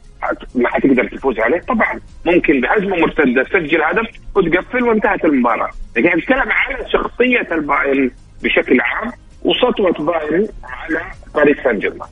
ما 0.55 0.69
حتقدر 0.69 1.07
تفوز 1.07 1.39
عليه. 1.39 1.59
طبعا 1.59 1.99
ممكن 2.25 2.61
بهجمة 2.61 2.97
مرتدة. 2.97 3.43
تسجل 3.43 3.83
هدف 3.83 4.07
وتقفل 4.35 4.83
وانتهت 4.83 5.25
المباراة. 5.25 5.69
لكن 5.97 6.17
نتكلم 6.17 6.51
على 6.51 6.89
شخصية 6.89 7.47
البايرن 7.51 8.11
بشكل 8.43 8.81
عام. 8.81 9.11
وسطوه 9.43 10.05
بايرن 10.05 10.47
على 10.63 11.01
باريس 11.35 11.57
سان 11.63 11.79
جيرمان. 11.79 12.09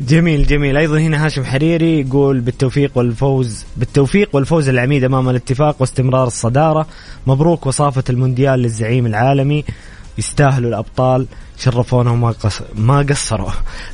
جميل 0.00 0.46
جميل. 0.46 0.76
أيضا 0.76 0.98
هنا 0.98 1.26
هاشم 1.26 1.44
حريري 1.44 2.00
يقول 2.00 2.40
بالتوفيق 2.40 2.90
والفوز 2.94 3.66
بالتوفيق 3.76 4.28
والفوز 4.32 4.68
العميد 4.68 5.04
أمام 5.04 5.28
الاتفاق 5.28 5.76
واستمرار 5.80 6.26
الصدارة. 6.26 6.86
مبروك 7.26 7.66
وصافة 7.66 8.04
المونديال 8.10 8.60
للزعيم 8.60 9.06
العالمي. 9.06 9.64
يستاهلوا 10.18 10.68
الأبطال 10.68 11.26
شرفونا 11.58 12.10
وما 12.10 12.30
قص... 12.30 12.62
ما 12.74 12.98
قصروا. 12.98 13.50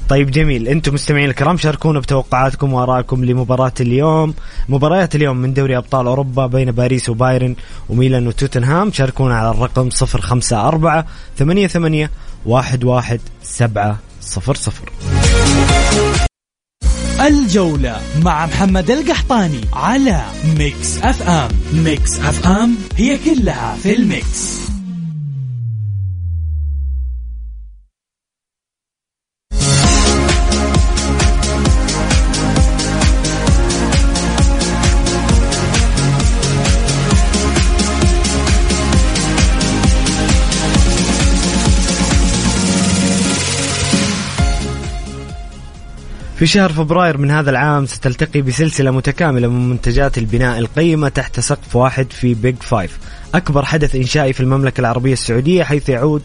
طيب 0.09 0.31
جميل. 0.31 0.69
أنتم 0.69 0.95
مستمعين 0.95 1.29
الكرام 1.29 1.57
شاركونا 1.57 2.01
بتوقعاتكم 2.01 2.73
وآرائكم 2.73 3.25
لمباراة 3.25 3.73
اليوم. 3.81 4.35
مباريات 4.69 5.15
اليوم 5.15 5.37
من 5.37 5.55
دوري 5.55 5.77
أبطال 5.77 6.07
أوروبا 6.07 6.47
بين 6.47 6.73
باريس 6.73 7.09
وبايرن 7.09 7.57
وميلان 7.89 8.27
وتوتنهام. 8.27 8.93
شاركونا 8.93 9.39
على 9.39 9.51
الرقم 9.51 9.89
054 10.03 11.05
88 11.39 12.09
11 12.47 13.19
7 13.43 13.99
صفر 14.21 14.55
صفر. 14.55 14.93
الجولة 17.27 18.01
مع 18.23 18.47
محمد 18.47 18.91
القحطاني 18.91 19.61
على 19.73 20.21
ميكس 20.59 20.99
أف 21.03 21.23
أم. 21.23 21.49
ميكس 21.73 22.21
أف 22.21 22.47
أم 22.47 22.77
هي 22.97 23.19
كلها 23.19 23.77
في 23.83 23.97
الميكس. 23.97 24.74
في 46.45 46.51
شهر 46.51 46.73
فبراير 46.73 47.19
من 47.19 47.31
هذا 47.31 47.51
العام 47.51 47.87
ستلتقي 47.87 48.43
بسلسلة 48.43 48.91
متكاملة 48.91 49.49
من 49.49 49.69
منتجات 49.71 50.19
البناء 50.19 50.59
القيمة 50.59 51.09
تحت 51.09 51.41
سقف 51.41 51.77
واحد 51.77 52.13
في 52.13 52.35
بيج 52.35 52.57
فايف 52.61 52.99
أكبر 53.35 53.65
حدث 53.65 53.95
إنشائي 53.95 54.33
في 54.33 54.41
المملكة 54.41 54.81
العربية 54.81 55.13
السعودية 55.13 55.63
حيث 55.63 55.89
يعود 55.89 56.23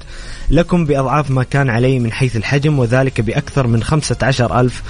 لكم 0.49 0.85
بأضعاف 0.85 1.31
ما 1.31 1.43
كان 1.43 1.69
عليه 1.69 1.99
من 1.99 2.11
حيث 2.11 2.35
الحجم 2.35 2.79
وذلك 2.79 3.21
بأكثر 3.21 3.67
من 3.67 3.83
15 3.83 4.59
ألف 4.59 4.83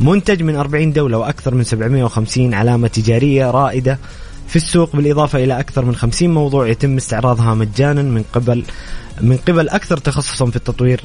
منتج 0.00 0.42
من 0.42 0.56
40 0.56 0.92
دولة 0.92 1.18
وأكثر 1.18 1.54
من 1.54 1.64
750 1.64 2.54
علامة 2.54 2.88
تجارية 2.88 3.50
رائدة. 3.50 3.98
في 4.48 4.56
السوق 4.56 4.96
بالإضافة 4.96 5.44
إلى 5.44 5.60
أكثر 5.60 5.84
من 5.84 5.94
50 5.96 6.30
موضوع 6.30 6.68
يتم 6.68 6.96
استعراضها 6.96 7.54
مجانا 7.54 8.02
من 8.02 8.24
قبل 8.32 8.64
من 9.20 9.36
قبل 9.36 9.68
أكثر 9.68 9.96
تخصصا 9.96 10.46
في 10.46 10.56
التطوير 10.56 11.00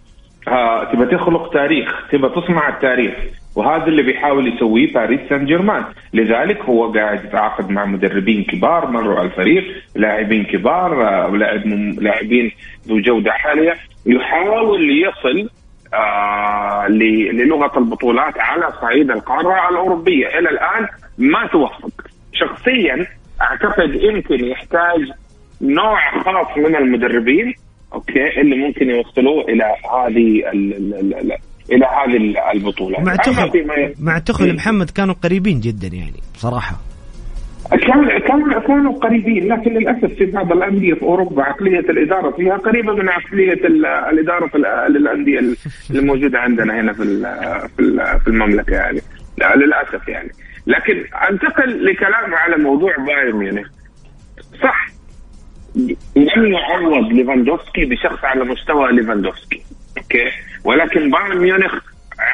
آه 0.48 0.94
تبى 0.94 1.06
تخلق 1.06 1.54
تاريخ 1.54 1.88
تبى 2.12 2.30
تصنع 2.30 2.70
التاريخ. 2.70 3.14
وهذا 3.56 3.86
اللي 3.86 4.04
بيحاول 4.04 4.56
يسويه 4.56 4.94
باريس 4.94 5.20
سان 5.30 5.46
جيرمان 5.46 5.84
لذلك 6.14 6.62
هو 6.62 6.92
قاعد 6.94 7.26
يتعاقد 7.26 7.70
مع 7.70 7.86
مدربين 7.86 8.44
كبار 8.44 8.88
مروا 8.92 9.16
على 9.20 9.26
الفريق 9.28 9.64
لاعبين 9.96 10.44
كبار 10.44 11.08
آه، 11.08 11.28
ولاعب 11.28 11.68
لاعبين 12.02 12.52
ذو 12.88 13.00
جودة 13.00 13.32
عاليه 13.32 13.76
يحاول 14.06 15.04
يصل 15.04 15.50
آه 15.94 16.88
للغه 16.88 17.80
البطولات 17.80 18.40
على 18.40 18.72
صعيد 18.82 19.12
القارة 19.12 19.70
الأوروبية. 19.70 20.28
إلى 20.28 20.50
الآن 20.50 20.88
ما 21.18 21.48
توفق. 21.48 21.92
شخصيا 22.34 23.08
أعتقد 23.42 23.96
يمكن 23.96 24.46
يحتاج 24.46 25.12
نوع 25.62 26.22
خاص 26.22 26.58
من 26.58 26.76
المدربين 26.76 27.54
أوكي 27.94 28.42
اللي 28.42 28.56
ممكن 28.56 28.90
يوصلوه 28.90 29.44
إلى 29.44 29.64
هذه 29.64 30.44
إلى 31.72 31.86
هذه 31.86 32.52
البطولة. 32.56 33.00
مع 33.02 33.16
تخل 33.16 33.66
مع 34.00 34.18
تخل 34.18 34.46
إيه. 34.46 34.54
محمد 34.54 34.90
كانوا 34.90 35.16
قريبين 35.24 35.60
جدا 35.60 35.88
يعني 35.88 36.20
بصراحة. 36.36 36.76
كان 37.72 38.20
كان 38.20 38.60
كانوا 38.68 38.94
قريبين 38.94 39.54
لكن 39.54 39.74
للأسف 39.74 40.14
في 40.14 40.26
بعض 40.26 40.52
الأندية 40.52 40.94
في 40.94 41.02
أوروبا 41.02 41.44
عقلية 41.44 41.80
الإدارة 41.80 42.32
فيها 42.32 42.58
قريبة 42.58 42.94
من 42.94 43.10
عقلية 43.10 43.68
الإدارة 44.12 44.48
في 44.48 44.58
الانديه 44.88 45.40
الموجودة 45.92 46.40
عندنا 46.40 46.82
هنا 46.82 46.94
في 46.94 47.04
في 48.24 48.28
المملكة 48.28 48.74
يعني. 48.74 49.02
للأسف 49.56 50.08
يعني. 50.08 50.30
لكن 50.68 51.04
أنتقل 51.30 51.86
لكلام 51.86 52.34
على 52.34 52.58
موضوع 52.64 52.96
بايرن 52.98 53.36
ميونخ. 53.36 53.68
صح. 54.64 54.88
لم 56.16 56.54
يعوض 56.54 57.14
ليفاندوفسكي 57.14 57.86
بشخص 57.86 58.24
على 58.24 58.44
مستوى 58.44 58.92
ليفاندوفسكي. 58.92 59.62
okay. 59.98 60.32
ولكن 60.64 61.10
بايرن 61.12 61.38
ميونخ 61.38 61.74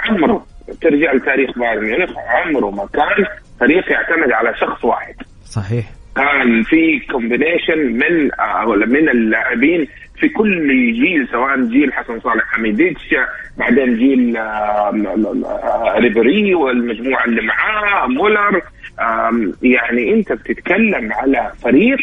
عمره 0.09 0.45
ترجع 0.81 1.13
لتاريخ 1.13 1.59
بايرن 1.59 1.83
ميونخ 1.83 2.09
عمره 2.17 2.69
ما 2.69 2.87
كان 2.93 3.25
فريق 3.59 3.91
يعتمد 3.91 4.31
على 4.31 4.55
شخص 4.57 4.85
واحد. 4.85 5.15
صحيح. 5.45 5.85
كان 6.15 6.63
في 6.63 6.99
combination 6.99 7.77
من 7.77 8.29
ولا 8.65 8.85
من 8.85 9.09
اللاعبين 9.09 9.87
في 10.19 10.29
كل 10.29 10.67
جيل 10.93 11.27
سواء 11.31 11.61
جيل 11.61 11.93
حسن 11.93 12.19
صالح 12.19 12.43
حميديتش 12.43 13.15
بعدين 13.57 13.97
جيل 13.97 14.37
ريبري 15.97 16.55
والمجموعة 16.55 17.25
اللي 17.25 17.41
معاه 17.41 18.07
مولر. 18.07 18.61
يعني 19.61 20.13
انت 20.13 20.31
بتتكلم 20.33 21.13
على 21.13 21.51
فريق 21.63 21.99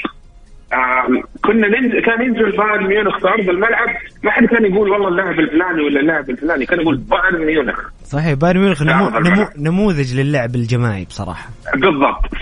كنا 1.45 1.69
ننزل 1.69 2.01
كان 2.03 2.23
ينزل 2.23 2.57
بايرن 2.57 2.87
ميونخ 2.87 3.19
في 3.19 3.29
أرض 3.29 3.49
الملعب 3.49 3.89
ما 4.25 4.31
حد 4.31 4.45
كان 4.45 4.65
يقول 4.65 4.91
والله 4.91 5.09
اللاعب 5.09 5.41
الفلاني 5.41 5.83
ولا 5.83 6.01
اللاعب 6.01 6.31
الفلاني 6.31 6.67
كان 6.67 6.81
يقول 6.81 6.97
بايرن 6.97 7.47
ميونخ. 7.47 7.81
صحيح 8.05 8.33
بايرن 8.33 8.61
ميونخ 8.61 8.83
نمو 8.83 9.09
نمو 9.09 9.47
نموذج 9.59 10.21
للعب 10.21 10.55
الجماعي 10.55 11.05
بصراحة. 11.05 11.49
بالضبط. 11.75 12.35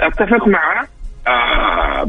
فاتفق 0.00 0.48
معه. 0.48 0.88
آه 1.28 2.08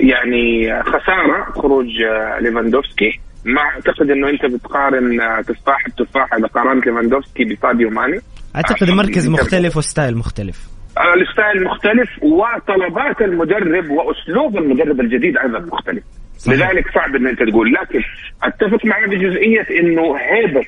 يعني 0.00 0.68
خسارة 0.82 1.52
خروج 1.54 1.86
آه 1.86 2.38
ليفاندوفسكي. 2.40 3.20
ما 3.44 3.60
أعتقد 3.60 4.10
إنه 4.10 4.28
أنت 4.28 4.54
بتقارن 4.54 5.20
آه، 5.20 5.40
تفاح 5.40 5.88
بتفاح 5.88 6.34
إذا 6.34 6.46
قارنت 6.46 6.86
ليفاندوفسكي 6.86 7.44
بساديو 7.44 7.90
ماني. 7.90 8.20
أعتقد 8.56 8.90
مركز 8.90 9.28
مختلف 9.28 9.76
و 9.76 9.83
style 9.83 10.16
مختلف. 10.16 10.73
ال 10.98 11.09
style 11.09 11.64
مختلف 11.64 12.22
وطلبات 12.22 13.22
المدرب 13.22 13.90
وأسلوب 13.90 14.58
المدرب 14.58 15.00
الجديد 15.00 15.36
أيضا 15.38 15.58
مختلف 15.58 16.04
صحيح. 16.38 16.70
لذلك 16.70 16.90
صعب 16.94 17.16
إن 17.16 17.26
أنت 17.26 17.42
تقول 17.42 17.72
لكن 17.72 18.02
أتفق 18.42 18.84
معي 18.86 19.06
بجزئية 19.06 19.66
إنه 19.80 20.16
هيبة 20.16 20.64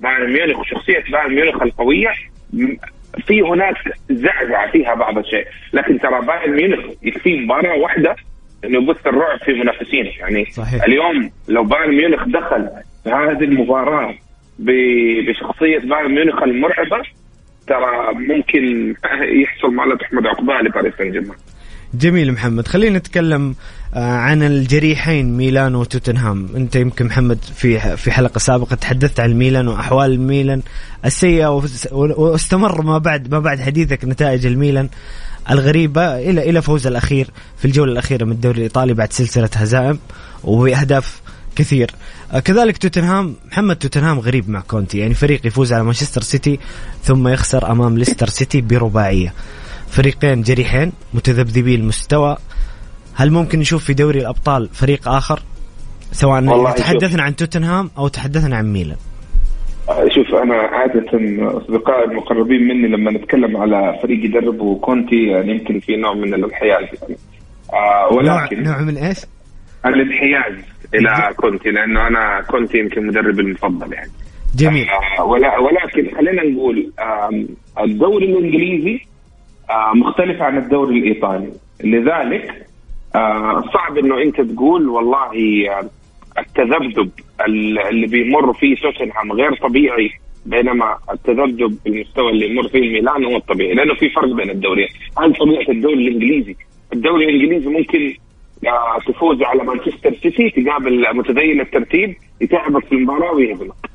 بايرن 0.00 0.32
ميونخ 0.32 0.58
وشخصية 0.58 1.04
بايرن 1.12 1.34
ميونخ 1.34 1.62
القوية 1.62 2.08
في 3.26 3.42
هناك 3.42 3.74
زعزعة 4.10 4.70
فيها 4.70 4.94
بعض 4.94 5.18
الشيء 5.18 5.46
لكن 5.72 5.98
ترى 5.98 6.20
بايرن 6.26 6.52
ميونخ 6.52 6.84
يكفي 7.02 7.36
مباراة 7.40 7.76
واحدة 7.76 8.16
إنه 8.64 8.82
يبث 8.82 9.06
الرعب 9.06 9.38
في 9.38 9.52
منافسينه 9.52 10.10
يعني 10.18 10.44
صحيح. 10.44 10.84
اليوم 10.84 11.30
لو 11.48 11.64
بايرن 11.64 11.94
ميونخ 11.94 12.24
دخل 12.28 12.68
في 13.04 13.10
هذه 13.10 13.44
المباراة 13.44 14.14
بشخصية 14.58 15.78
بايرن 15.78 16.14
ميونخ 16.14 16.42
المرعبة 16.42 17.02
ترى 17.66 18.14
ممكن 18.14 18.94
يحصل 19.42 19.74
ما 19.74 19.82
لا 19.82 19.96
تحمد 19.96 20.26
عقباه 20.26 20.62
لباريس 20.62 20.94
سان 20.98 21.12
جيرمان 21.12 21.36
جميل 21.94 22.32
محمد. 22.32 22.68
خلينا 22.68 22.98
نتكلم 22.98 23.54
آه، 23.94 24.16
عن 24.16 24.42
الجريحين 24.42 25.36
ميلان 25.36 25.74
وتوتنهام. 25.74 26.48
أنت 26.56 26.76
يمكن 26.76 27.06
محمد 27.06 27.38
في 27.44 27.96
في 27.96 28.10
حلقة 28.10 28.38
سابقة 28.38 28.76
تحدثت 28.76 29.20
عن 29.20 29.32
ميلان 29.32 29.68
وأحوال 29.68 30.12
الميلان 30.12 30.62
السيئة 31.04 31.62
واستمر 31.92 32.82
ما 32.82 32.98
بعد 32.98 33.30
ما 33.30 33.38
بعد 33.38 33.60
حديثك 33.60 34.04
نتائج 34.04 34.46
الميلان 34.46 34.88
الغريبة 35.50 36.18
إلى 36.18 36.50
إلى 36.50 36.62
فوز 36.62 36.86
الأخير 36.86 37.26
في 37.56 37.64
الجولة 37.64 37.92
الأخيرة 37.92 38.24
من 38.24 38.32
الدوري 38.32 38.56
الإيطالي 38.56 38.94
بعد 38.94 39.12
سلسلة 39.12 39.50
هزائم 39.56 39.98
وبأهداف 40.44 41.22
كثير. 41.56 41.90
آه، 42.32 42.38
كذلك 42.40 42.78
توتنهام 42.78 43.34
محمد 43.50 43.76
توتنهام 43.76 44.18
غريب 44.18 44.50
مع 44.50 44.60
كونتي. 44.60 44.98
يعني 44.98 45.14
فريق 45.14 45.46
يفوز 45.46 45.72
على 45.72 45.84
مانشستر 45.84 46.20
سيتي 46.20 46.58
ثم 47.02 47.28
يخسر 47.28 47.70
أمام 47.70 47.98
ليستر 47.98 48.26
سيتي 48.26 48.60
برباعية. 48.60 49.32
فريقين 49.88 50.42
جريحين 50.42 50.92
متذبذبي 51.14 51.74
المستوى. 51.74 52.36
هل 53.14 53.30
ممكن 53.30 53.58
نشوف 53.58 53.84
في 53.84 53.94
دوري 53.94 54.20
الأبطال 54.20 54.68
فريق 54.72 55.08
آخر؟ 55.08 55.42
سواء 56.12 56.72
تحدثنا 56.72 57.22
عن 57.22 57.36
توتنهام 57.36 57.90
أو 57.98 58.08
تحدثنا 58.08 58.56
عن 58.56 58.72
ميلان. 58.72 58.96
آه، 59.88 60.08
شوف 60.08 60.34
أنا 60.42 60.54
عادة 60.54 61.10
أصدقائي 61.58 62.04
المقربين 62.04 62.62
مني 62.68 62.88
لما 62.88 63.10
نتكلم 63.10 63.56
على 63.56 63.98
فريق 64.02 64.24
يدربه 64.24 64.78
كونتي 64.78 65.26
يعني 65.26 65.50
يمكن 65.50 65.80
في 65.80 65.96
نوع 65.96 66.14
من 66.14 66.34
الانحياز. 66.34 66.82
يعني. 67.02 67.16
آه 67.72 68.12
ولكن 68.12 68.62
نوع, 68.62 68.72
نوع 68.72 68.82
من 68.82 68.96
إيش؟ 68.96 69.18
الانحياز. 69.86 70.71
إلى 70.94 71.34
كونتي 71.36 71.70
لأنه 71.70 72.06
أنا 72.06 72.40
كونتي 72.50 72.78
يمكن 72.78 73.06
مدربي 73.06 73.42
المفضل 73.42 73.92
يعني. 73.92 74.10
جميل. 74.56 74.86
آه 75.18 75.24
ولا 75.24 75.58
ولكن 75.58 76.16
خلينا 76.16 76.42
نقول 76.44 76.92
الدوري 77.80 78.24
الإنجليزي 78.24 79.00
آه 79.70 79.92
مختلف 79.94 80.42
عن 80.42 80.58
الدوري 80.58 80.98
الإيطالي. 80.98 81.52
لذلك 81.84 82.66
آه 83.14 83.62
صعب 83.74 83.98
إنه 83.98 84.22
أنت 84.22 84.40
تقول 84.40 84.88
والله 84.88 85.30
التذبذب 86.38 87.10
اللي 87.90 88.06
بيمر 88.06 88.52
فيه 88.52 88.76
توتنهام 88.76 89.32
غير 89.32 89.54
طبيعي 89.54 90.10
بينما 90.46 90.96
التذبذب 91.12 91.78
بالمستوى 91.84 92.30
اللي 92.30 92.50
يمر 92.50 92.68
فيه 92.68 92.78
الميلان 92.78 93.24
هو 93.24 93.36
الطبيعي. 93.36 93.74
لأنه 93.74 93.94
في 93.94 94.10
فرق 94.10 94.34
بين 94.34 94.50
الدوريين. 94.50 94.88
هل 95.18 95.34
طبيعة 95.34 95.68
الدوري 95.68 96.08
الإنجليزي. 96.08 96.56
الدوري 96.92 97.24
الإنجليزي 97.24 97.68
ممكن 97.68 98.14
تفوز 99.06 99.42
على 99.42 99.64
مانشستر 99.64 100.14
سيتي 100.22 100.50
تقابل 100.50 101.16
متدين 101.16 101.60
الترتيب 101.60 102.16
يتعبك 102.40 102.84
في 102.84 102.92
المباراة 102.92 103.32
ويهزمك 103.32 103.92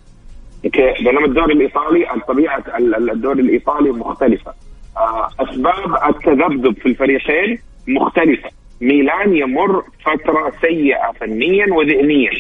بينما 0.63 1.25
الدوري 1.25 1.53
الإيطالي 1.53 2.07
طبيعة 2.27 2.63
الدوري 2.77 3.41
الإيطالي 3.41 3.89
مختلفة. 3.89 4.53
آه، 4.97 5.29
أسباب 5.39 6.09
التذبذب 6.09 6.77
في 6.77 6.85
الفريقين 6.85 7.59
مختلفة. 7.87 8.49
ميلان 8.81 9.35
يمر 9.35 9.83
فترة 10.05 10.51
سيئة 10.61 11.11
فنيا 11.19 11.73
وذهنيا. 11.73 12.31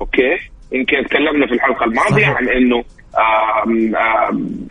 أوكي؟ 0.00 0.36
يمكن 0.72 1.04
تكلمنا 1.04 1.46
في 1.46 1.52
الحلقة 1.52 1.84
الماضية 1.84 2.26
عن 2.26 2.48
إنه 2.48 2.84
آم 3.64 3.96
آم 3.96 4.68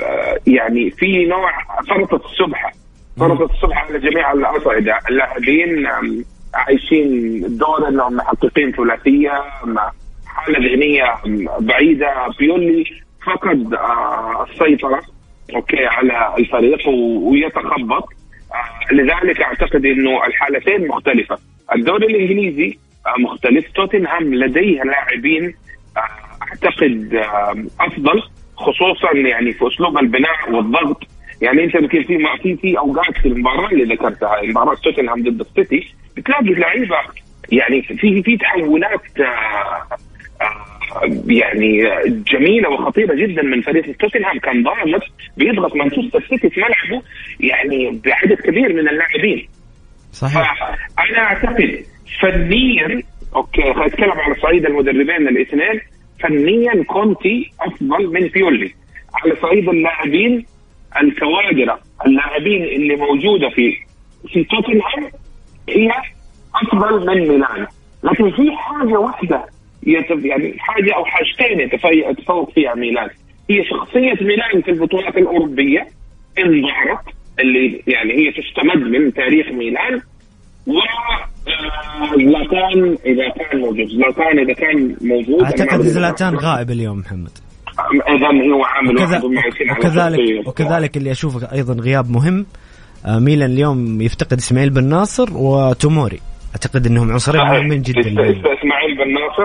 يعني 0.47 0.91
في 0.91 1.26
نوع 1.26 1.52
فرطت 1.89 2.26
السبحه 2.26 2.71
فرطت 3.19 3.52
السبحه 3.52 3.88
على 3.88 4.00
جميع 4.00 4.32
الأصعدة. 4.32 5.00
اللاعبين 5.10 5.88
عايشين 6.54 7.42
دور 7.58 7.88
إنهم 7.90 8.16
محققين 8.16 8.72
ثلاثية 8.72 9.44
حالة 10.26 10.60
ذهنية 10.60 11.16
بعيدة. 11.60 12.14
بيولي 12.40 12.84
فقد 13.26 13.74
آه، 13.74 14.46
السيطرة 14.50 15.02
أوكي 15.56 15.86
على 15.86 16.36
الفريق 16.38 16.88
ويتخبط. 17.22 18.04
آه، 18.54 18.94
لذلك 18.94 19.42
أعتقد 19.42 19.86
إنه 19.86 20.26
الحالتين 20.26 20.88
مختلفة. 20.88 21.38
الدوري 21.76 22.06
الإنجليزي 22.06 22.78
آه، 23.08 23.22
مختلف. 23.22 23.66
توتنهام 23.76 24.34
لديه 24.36 24.82
لاعبين 24.84 25.56
أعتقد 26.42 27.22
أفضل 27.80 28.24
خصوصا 28.56 29.14
يعني 29.16 29.54
في 29.54 29.68
أسلوب 29.68 29.98
البناء 29.98 30.52
والضغط. 30.52 31.04
يعني 31.42 31.64
أنت 31.64 31.76
يمكن 31.76 32.04
في 32.04 32.18
في 32.42 32.56
في 32.56 32.78
أوقات 32.78 33.18
في 33.18 33.28
المباراة 33.28 33.70
اللي 33.72 33.84
ذكرتها 33.96 34.42
مباراه 34.44 34.76
توتنهام 34.76 35.24
ضد 35.24 35.40
السيتي 35.40 35.94
بتلاقي 36.18 36.54
لعيبة 36.54 36.98
يعني 37.52 37.82
في 37.82 38.24
في 38.24 38.38
تحولات 38.38 39.02
يعني 41.28 41.84
جميلة 42.10 42.70
وخطيرة 42.70 43.16
جدا 43.16 43.42
من 43.42 43.62
فريق 43.62 43.96
توتنهام. 43.98 44.40
كان 44.40 44.64
ضاغط 44.64 45.02
بيضغط 45.38 45.76
مانشستر 45.76 46.26
سيتي 46.30 46.50
في 46.50 46.60
ملعبه 46.62 47.04
يعني 47.40 48.02
بعدد 48.06 48.42
كبير 48.42 48.74
من 48.74 48.90
اللاعبين. 48.90 49.48
صحيح. 50.12 50.76
أنا 51.00 51.20
أعتقد 51.20 51.84
فنيا 52.22 53.04
okay 53.36 53.72
اتكلم 53.86 54.12
على 54.12 54.36
صعيد 54.36 54.66
المدربين 54.66 55.28
الاثنين. 55.28 55.82
فنيا 56.20 56.84
كونتي 56.84 57.52
أفضل 57.62 58.14
من 58.14 58.28
بيولي. 58.28 58.74
على 59.14 59.36
صعيد 59.42 59.70
اللاعبين 59.70 60.46
الكوادر 61.02 61.80
اللاعبين 62.06 62.64
اللي 62.64 62.96
موجودة 62.96 63.50
في 63.50 63.74
في 64.34 64.44
توتنهام 64.44 65.12
هي 65.70 65.92
أفضل 66.56 67.06
من 67.06 67.28
ميلان 67.28 67.68
لكن 68.04 68.32
في 68.32 68.52
حاجة 68.58 69.00
واحدة 69.00 69.46
يعني 69.84 70.56
حاجة 70.60 70.96
أو 70.96 71.06
حاجتين 71.06 71.60
يتفوق 72.10 72.52
فيها 72.54 72.76
ميلان 72.76 73.10
هي 73.50 73.64
شخصية 73.64 74.26
ميلان 74.26 74.62
في 74.66 74.72
البطولات 74.72 75.18
الأوروبية 75.18 75.88
انظهرت 76.40 77.06
اللي 77.40 77.84
يعني 77.88 78.14
هي 78.14 78.32
تستمد 78.32 78.88
من 78.88 79.14
تاريخ 79.14 79.48
ميلان 79.48 80.02
و 80.68 80.72
آه، 80.72 82.16
زلاتان 82.18 82.98
إذا 83.06 83.30
كان 83.30 83.60
موجود. 83.60 83.88
زلاتان 83.88 84.40
إذا 84.40 84.54
كان 84.54 84.96
موجود 85.02 85.44
أعتقد 85.44 85.82
زلاتان 85.82 86.36
غائب 86.36 86.72
اليوم 86.72 87.00
محمد. 87.00 87.32
اذا 88.10 88.54
هو 88.54 88.64
عامل 88.64 88.96
وكذلك 89.72 90.48
وكذلك 90.48 90.98
اللي 90.98 91.12
أشوفه 91.12 91.52
أيضا 91.54 91.74
غياب 91.74 92.12
مهم 92.12 92.46
ميلان 93.08 93.52
اليوم 93.52 94.02
يفتقد 94.02 94.38
إسماعيل 94.38 94.70
بن 94.70 94.84
ناصر 94.84 95.28
وتوموري. 95.34 96.20
أعتقد 96.52 96.88
إنهم 96.88 97.12
عنصرين 97.12 97.41
مهمين 97.41 97.82
جدا 97.82 98.02
إسماعيل 98.02 98.98
بن 98.98 99.13
ناصر 99.13 99.43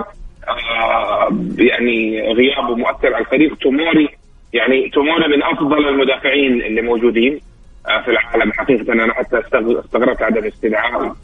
آه، 0.48 1.28
يعني 1.58 2.20
غيابه 2.20 2.76
مؤثر 2.76 3.14
على 3.14 3.24
الفريق. 3.24 3.54
توموري 3.56 4.08
يعني 4.52 4.90
توموري 4.90 5.36
من 5.36 5.42
أفضل 5.42 5.88
المدافعين 5.88 6.62
اللي 6.62 6.82
موجودين 6.82 7.40
آه، 7.88 8.02
في 8.02 8.10
العالم. 8.10 8.52
حقيقة 8.52 8.92
أنا 8.92 9.14
حتى 9.14 9.38
استغربت 9.38 10.22
عدم 10.22 10.44
استدعائه 10.46 11.16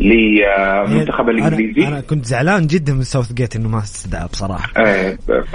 للمنتخب 0.00 1.28
الإنجليزي. 1.28 1.88
أنا 1.88 2.00
كنت 2.00 2.24
زعلان 2.24 2.66
جدا 2.66 2.92
من 2.92 3.02
ساوث 3.02 3.32
جيت 3.32 3.56
إنه 3.56 3.68
ما 3.68 3.78
استدعى 3.78 4.26
بصراحة. 4.26 4.72
إيه 4.78 5.16
ف 5.26 5.54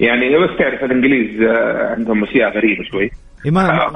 يعني 0.00 0.38
بس 0.38 0.58
تعرف 0.58 0.84
الإنجليز 0.84 1.42
آه، 1.42 1.94
عندهم 1.96 2.20
مشيئه 2.20 2.48
غريبة 2.48 2.84
شوي. 2.90 3.10
ما 3.46 3.90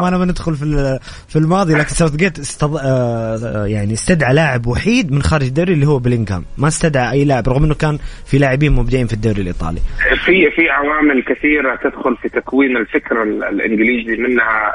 ما 0.00 0.08
أنا 0.08 0.18
بندخل 0.18 0.54
في 0.54 0.98
في 1.28 1.36
الماضي 1.36 1.74
لكن 1.74 1.88
ساوث 1.88 2.16
جيت 2.16 2.38
استض... 2.38 2.76
آه 2.76 3.66
يعني 3.66 3.92
استدعى 3.92 4.34
لاعب 4.34 4.66
وحيد 4.66 5.12
من 5.12 5.22
خارج 5.22 5.46
الدوري 5.46 5.72
اللي 5.72 5.86
هو 5.86 5.98
بلينغهام. 5.98 6.44
ما 6.58 6.68
استدعى 6.68 7.12
أي 7.12 7.24
لاعب 7.24 7.48
رغم 7.48 7.64
إنه 7.64 7.74
كان 7.74 7.98
في 8.26 8.38
لاعبين 8.38 8.72
مبدعين 8.72 9.06
في 9.06 9.12
الدوري 9.12 9.42
الإيطالي. 9.42 9.80
في 10.24 10.50
في 10.50 10.68
عوامل 10.70 11.22
كثيرة 11.22 11.76
تدخل 11.76 12.16
في 12.16 12.28
تكوين 12.28 12.76
الفكر 12.76 13.22
الإنجليزي 13.22 14.16
منها 14.16 14.72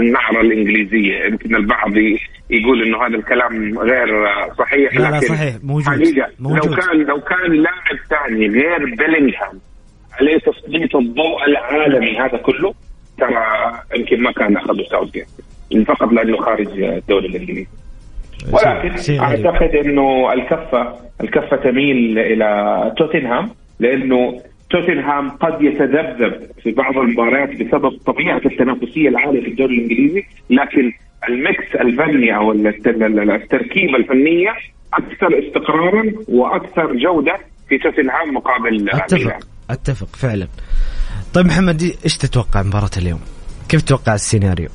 النعرة 0.00 0.40
الإنجليزية. 0.40 1.24
يمكن 1.24 1.56
البعض 1.56 1.96
يقول 2.50 2.82
إنه 2.82 3.06
هذا 3.06 3.16
الكلام 3.16 3.78
غير 3.78 4.08
صحيح 4.58 4.94
لا 4.94 5.10
لا 5.10 5.20
صحيح 5.20 5.54
موجود, 5.62 5.86
حقيقة 5.86 6.28
موجود. 6.40 6.66
لو 6.66 6.76
كان 6.76 7.02
لو 7.02 7.20
كان 7.20 7.52
لاعب 7.52 7.96
ثاني 8.10 8.46
غير 8.46 8.78
بيلينغهام 8.78 9.60
عليه 10.12 10.38
تسليط 10.38 10.96
الضوء 10.96 11.44
العالمي 11.46 12.18
هذا 12.18 12.36
كله؟ 12.38 12.74
ترى 13.20 13.72
يمكن 13.96 14.22
ما 14.22 14.32
كان 14.32 14.56
اخذوا 14.56 14.84
ساوث 14.90 15.10
جيت 15.10 15.26
فقط 15.88 16.12
لأنه 16.12 16.36
خارج 16.36 16.82
الدوري 16.82 17.26
الانجليزي 17.26 17.66
ولكن 18.52 19.18
أعتقد 19.20 19.74
إنه 19.74 20.32
الكفه 20.32 20.94
الكفة 21.20 21.56
تميل 21.56 22.18
إلى 22.18 22.92
توتنهام 22.98 23.50
لأنه 23.80 24.40
توتنهام 24.70 25.30
قد 25.30 25.62
يتذبذب 25.62 26.34
في 26.62 26.70
بعض 26.70 26.98
المباريات 26.98 27.48
بسبب 27.48 27.90
طبيعة 28.06 28.40
التنافسية 28.46 29.08
العالية 29.08 29.40
في 29.40 29.48
الدوري 29.48 29.74
الانجليزي 29.74 30.22
لكن 30.50 30.92
الميكس 31.28 31.74
الفني 31.74 32.36
أو 32.36 32.52
التركيبة 32.52 33.96
الفنية 33.96 34.54
أكثر 34.94 35.38
استقرارا 35.38 36.12
وأكثر 36.28 36.96
جودة 36.96 37.38
في 37.68 37.78
توتنهام 37.78 38.34
مقابل 38.34 38.90
أتفق. 38.90 39.38
أتفق 39.70 40.16
فعلا. 40.16 40.46
طيب 41.34 41.46
محمد 41.46 41.82
إيش 42.04 42.16
تتوقع 42.18 42.62
مباراة 42.62 42.90
اليوم؟ 42.96 43.20
كيف 43.68 43.82
تتوقع 43.82 44.14
السيناريو؟ 44.14 44.68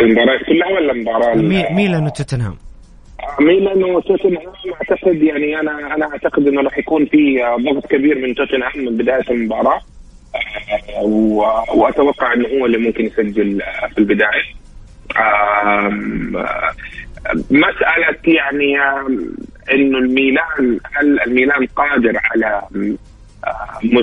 المباراة 0.00 0.38
كلها 0.46 0.68
ولا 0.68 0.92
المباراة 0.92 1.34
ميلان 1.74 2.06
وتوتنهام 2.06 2.56
ميلان 3.40 3.84
وتوتنهام 3.84 4.52
أعتقد 4.72 5.22
يعني 5.22 5.60
أنا 5.60 5.94
أنا 5.94 6.06
أعتقد 6.12 6.46
إنه 6.46 6.62
راح 6.62 6.78
يكون 6.78 7.06
في 7.06 7.38
ضغط 7.60 7.86
كبير 7.86 8.18
من 8.18 8.34
توتنهام 8.34 8.84
من 8.84 8.96
بداية 8.96 9.30
المباراة 9.30 9.80
وأتوقع 11.74 12.34
إنه 12.34 12.48
هو 12.48 12.66
اللي 12.66 12.78
ممكن 12.78 13.06
يسجل 13.06 13.62
في 13.94 13.98
البداية 13.98 14.42
مسألة 17.50 18.18
يعني 18.24 18.76
إنه 19.72 19.98
الميلان 19.98 20.80
هل 20.92 21.20
الميلان 21.20 21.66
قادر 21.66 22.20
على 22.24 22.62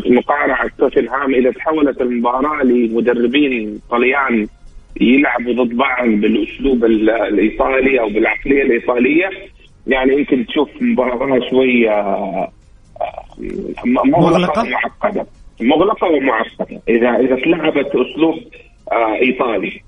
مقارعة 0.09 0.69
توتنهام 0.77 1.33
إذا 1.33 1.51
تحولت 1.51 2.01
المباراة 2.01 2.63
لمدربين 2.63 3.79
طليان 3.89 4.47
يلعبوا 5.01 5.53
ضد 5.53 5.75
بعض 5.75 6.07
بالأسلوب 6.07 6.85
الإيطالي 6.85 7.99
أو 7.99 8.09
بالعقلية 8.09 8.61
الإيطالية 8.61 9.29
يعني 9.87 10.13
يمكن 10.13 10.45
تشوف 10.45 10.69
مباراة 10.81 11.49
شوية 11.49 11.91
آه، 11.91 12.51
مغلقة؟ 14.05 14.61
ومعقدة. 14.63 15.25
مغلقة 15.61 16.07
ومعقدة 16.07 16.81
اذا 16.89 17.09
إذا 17.09 17.35
تلعبت 17.35 17.87
أسلوب 17.87 18.35
آه، 18.91 19.15
إيطالي. 19.21 19.81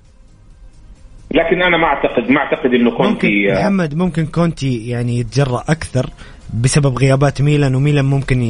لكن 1.34 1.62
أنا 1.62 1.76
ما 1.76 1.84
اعتقد 1.84 2.30
ما 2.30 2.40
أعتقد 2.40 2.74
إنه 2.74 2.90
كونتي 2.90 3.26
ممكن 3.26 3.50
آه، 3.50 3.60
محمد 3.60 3.94
ممكن 3.94 4.26
كونتي 4.26 4.88
يعني 4.88 5.18
يتجرأ 5.18 5.64
أكثر 5.68 6.06
بسبب 6.54 6.98
غيابات 6.98 7.42
ميلان 7.42 7.74
وميلان 7.74 8.04
ممكن 8.04 8.42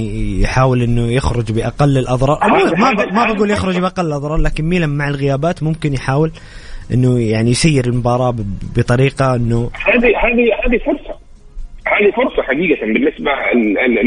يحاول 0.42 0.82
إنه 0.82 1.12
يخرج 1.12 1.52
بأقل 1.52 1.98
الأضرار. 1.98 2.38
ما 2.78 2.92
ما 3.12 3.32
بقول 3.32 3.50
يخرج 3.50 3.78
بأقل 3.78 4.06
الأضرار 4.06 4.36
لكن 4.38 4.64
ميلان 4.64 4.90
مع 4.90 5.08
الغيابات 5.08 5.62
ممكن 5.62 5.92
يحاول 5.94 6.32
إنه 6.94 7.20
يعني 7.20 7.50
يسير 7.50 7.86
المباراة 7.86 8.34
بطريقة 8.76 9.34
إنه 9.34 9.70
هذه 9.86 10.08
هذه 10.08 10.44
هذه 10.66 10.78
فرصة. 10.78 11.14
هذه 11.86 12.10
فرصة 12.16 12.42
حقيقة 12.42 12.86
بالنسبة 12.86 13.30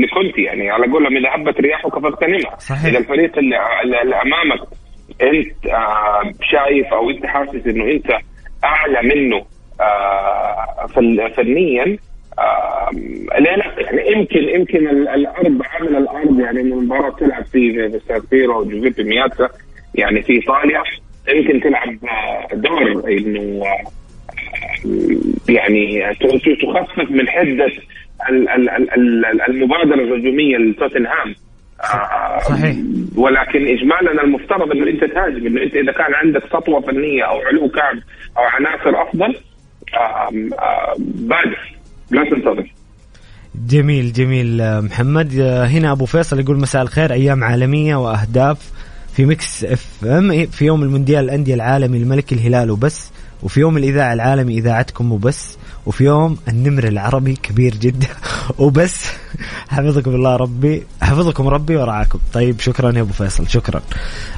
لكونتي. 0.03 0.41
يعني 0.41 0.69
على 0.69 0.91
قولهم 0.91 1.17
إذا 1.17 1.29
هبت 1.35 1.61
رياحك 1.61 1.99
فاغتنمها 1.99 2.57
صحيح. 2.59 2.85
إذا 2.85 2.97
الفريق 2.97 3.37
اللي, 3.37 3.55
اللي 3.83 4.15
أمامك 4.15 4.67
أنت 5.21 5.65
آه 5.65 6.31
شايف 6.51 6.93
أو 6.93 7.09
أنت 7.09 7.25
حاسس 7.25 7.67
إنه 7.67 7.91
أنت 7.91 8.07
أعلى 8.63 9.01
منه 9.15 9.45
آه 9.81 10.87
فنيا 11.37 11.97
آه 12.39 12.89
لا 13.39 13.55
لا 13.55 13.65
يعني 13.77 14.11
يمكن 14.11 14.49
يمكن 14.59 14.87
الأرض 14.87 15.61
عامل 15.63 15.95
الأرض 15.95 16.39
يعني 16.39 16.61
المباراه 16.61 17.09
تلعب 17.09 17.45
في 17.45 17.89
في 17.89 17.99
سانسيرو 18.07 18.59
وجوزيبي 18.61 19.03
مياتسا 19.03 19.49
يعني 19.95 20.21
في 20.21 20.33
إيطاليا 20.33 20.83
يمكن 21.27 21.61
تلعب 21.61 21.97
دور 22.53 23.09
إنه 23.11 23.63
يعني 25.49 26.13
تخفف 26.15 27.11
من 27.11 27.29
حدة 27.29 27.71
المبادرة 29.47 29.95
الهجومية 29.95 30.57
لتوتنهام. 30.57 31.35
صحيح. 32.49 32.75
ولكن 33.17 33.67
اجمالا 33.67 34.23
المفترض 34.23 34.71
إنه 34.71 34.89
أنت 34.89 35.03
تهاجم 35.03 35.47
إنه 35.47 35.63
أنت 35.63 35.75
إذا 35.75 35.91
كان 35.91 36.13
عندك 36.13 36.43
سطوة 36.45 36.81
فنية 36.81 37.23
أو 37.23 37.39
علو 37.41 37.69
كعب 37.69 37.97
أو 38.37 38.43
عناصر 38.43 39.01
أفضل 39.01 39.35
بادر 40.97 41.74
لا 42.11 42.23
تنتظر. 42.29 42.73
جميل 43.67 44.13
جميل 44.13 44.81
محمد. 44.81 45.39
هنا 45.41 45.91
أبو 45.91 46.05
فيصل 46.05 46.39
يقول 46.39 46.59
مساء 46.59 46.81
الخير 46.81 47.13
أيام 47.13 47.43
عالمية 47.43 47.95
وأهداف 47.95 48.71
في 49.13 49.25
Mix 49.25 49.63
FM 49.63 50.45
في 50.45 50.65
يوم 50.65 50.83
المونديال 50.83 51.23
الأندية 51.23 51.53
العالمي 51.55 51.97
الملك 51.97 52.33
الهلال 52.33 52.71
وبس 52.71 53.11
وفي 53.43 53.59
يوم 53.59 53.77
الإذاعة 53.77 54.13
العالمي 54.13 54.57
إذاعتكم 54.57 55.11
وبس. 55.11 55.57
وفي 55.85 56.03
يوم 56.03 56.37
النمر 56.47 56.83
العربي 56.87 57.33
كبير 57.33 57.75
جدا. 57.75 58.07
وبس 58.59 59.05
حفظكم 59.67 60.15
الله 60.15 60.35
ربي. 60.35 60.83
حفظكم 61.01 61.47
ربي 61.47 61.75
ورعاكم. 61.75 62.19
طيب 62.33 62.59
شكرا 62.59 62.91
يا 62.95 63.01
أبو 63.01 63.13
فيصل 63.13 63.49
شكرا. 63.49 63.81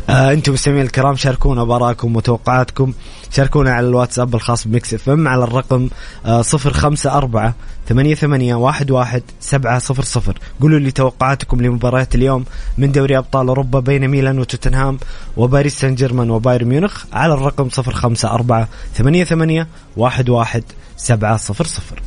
آه 0.09 0.33
أنتم 0.33 0.53
مستمعين 0.53 0.81
الكرام 0.81 1.15
شاركونا 1.15 1.63
براكم 1.63 2.15
وتوقعاتكم. 2.15 2.93
شاركونا 3.31 3.71
على 3.73 3.87
الواتساب 3.87 4.35
الخاص 4.35 4.67
بميكس 4.67 4.93
إف 4.93 5.09
إم 5.09 5.27
على 5.27 5.43
الرقم 5.43 5.89
آه 6.25 6.41
صفر 6.41 6.73
خمسة 6.73 7.17
أربعة 7.17 7.55
ثمانية 7.89 8.15
ثمانية 8.15 8.55
واحد 8.55 8.91
واحد 8.91 9.23
سبعة 9.39 9.79
صفر 9.79 10.03
صفر. 10.03 10.39
قولوا 10.61 10.79
لي 10.79 10.91
توقعاتكم 10.91 11.61
لمباريات 11.61 12.15
اليوم 12.15 12.45
من 12.77 12.91
دوري 12.91 13.17
أبطال 13.17 13.47
أوروبا 13.47 13.79
بين 13.79 14.07
ميلان 14.07 14.39
وتوتنهام 14.39 14.99
وباريس 15.37 15.79
سان 15.79 15.95
جيرمان 15.95 16.29
وبايرن 16.29 16.67
ميونخ 16.67 17.05
على 17.13 17.33
الرقم 17.33 17.69
صفر 17.69 17.93
خمسة 17.93 18.31
أربعة 18.31 18.67
ثمانية 18.95 19.23
ثمانية 19.23 19.67
واحد 19.97 20.29
واحد 20.29 20.63
سبعة 20.97 21.37
صفر 21.37 21.65
صفر. 21.65 22.01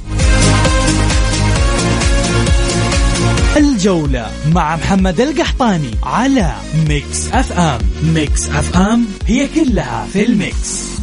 الجولة 3.56 4.30
مع 4.52 4.76
محمد 4.76 5.20
القحطاني 5.20 5.90
على 6.02 6.52
Mix 6.88 7.28
FM. 7.32 7.80
Mix 8.14 8.48
FM 8.48 9.06
هي 9.26 9.48
كلها 9.48 10.06
في 10.12 10.26
ال 10.26 10.41
mix. 10.41 10.99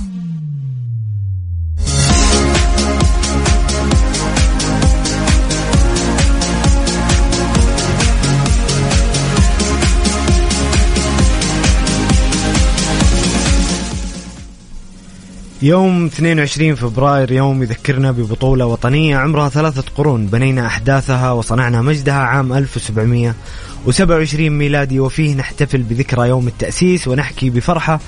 يوم 15.62 16.06
22 16.06 16.76
فبراير 16.76 17.32
يوم 17.32 17.64
يذكرنا 17.64 18.12
ببطولة 18.12 18.66
وطنية 18.66 19.18
عمرها 19.18 19.50
ثلاثة 19.50 19.84
قرون 19.96 20.28
بنينا 20.28 20.68
أحداثها 20.68 21.32
وصنعنا 21.32 21.82
مجدها 21.82 22.14
عام 22.14 22.54
1727 22.54 24.50
ميلادي 24.50 25.00
وفيه 25.00 25.36
نحتفل 25.36 25.84
بذكرى 25.84 26.28
يوم 26.28 26.48
التأسيس 26.48 27.08
ونحكي 27.08 27.50
بفرحة 27.50 28.00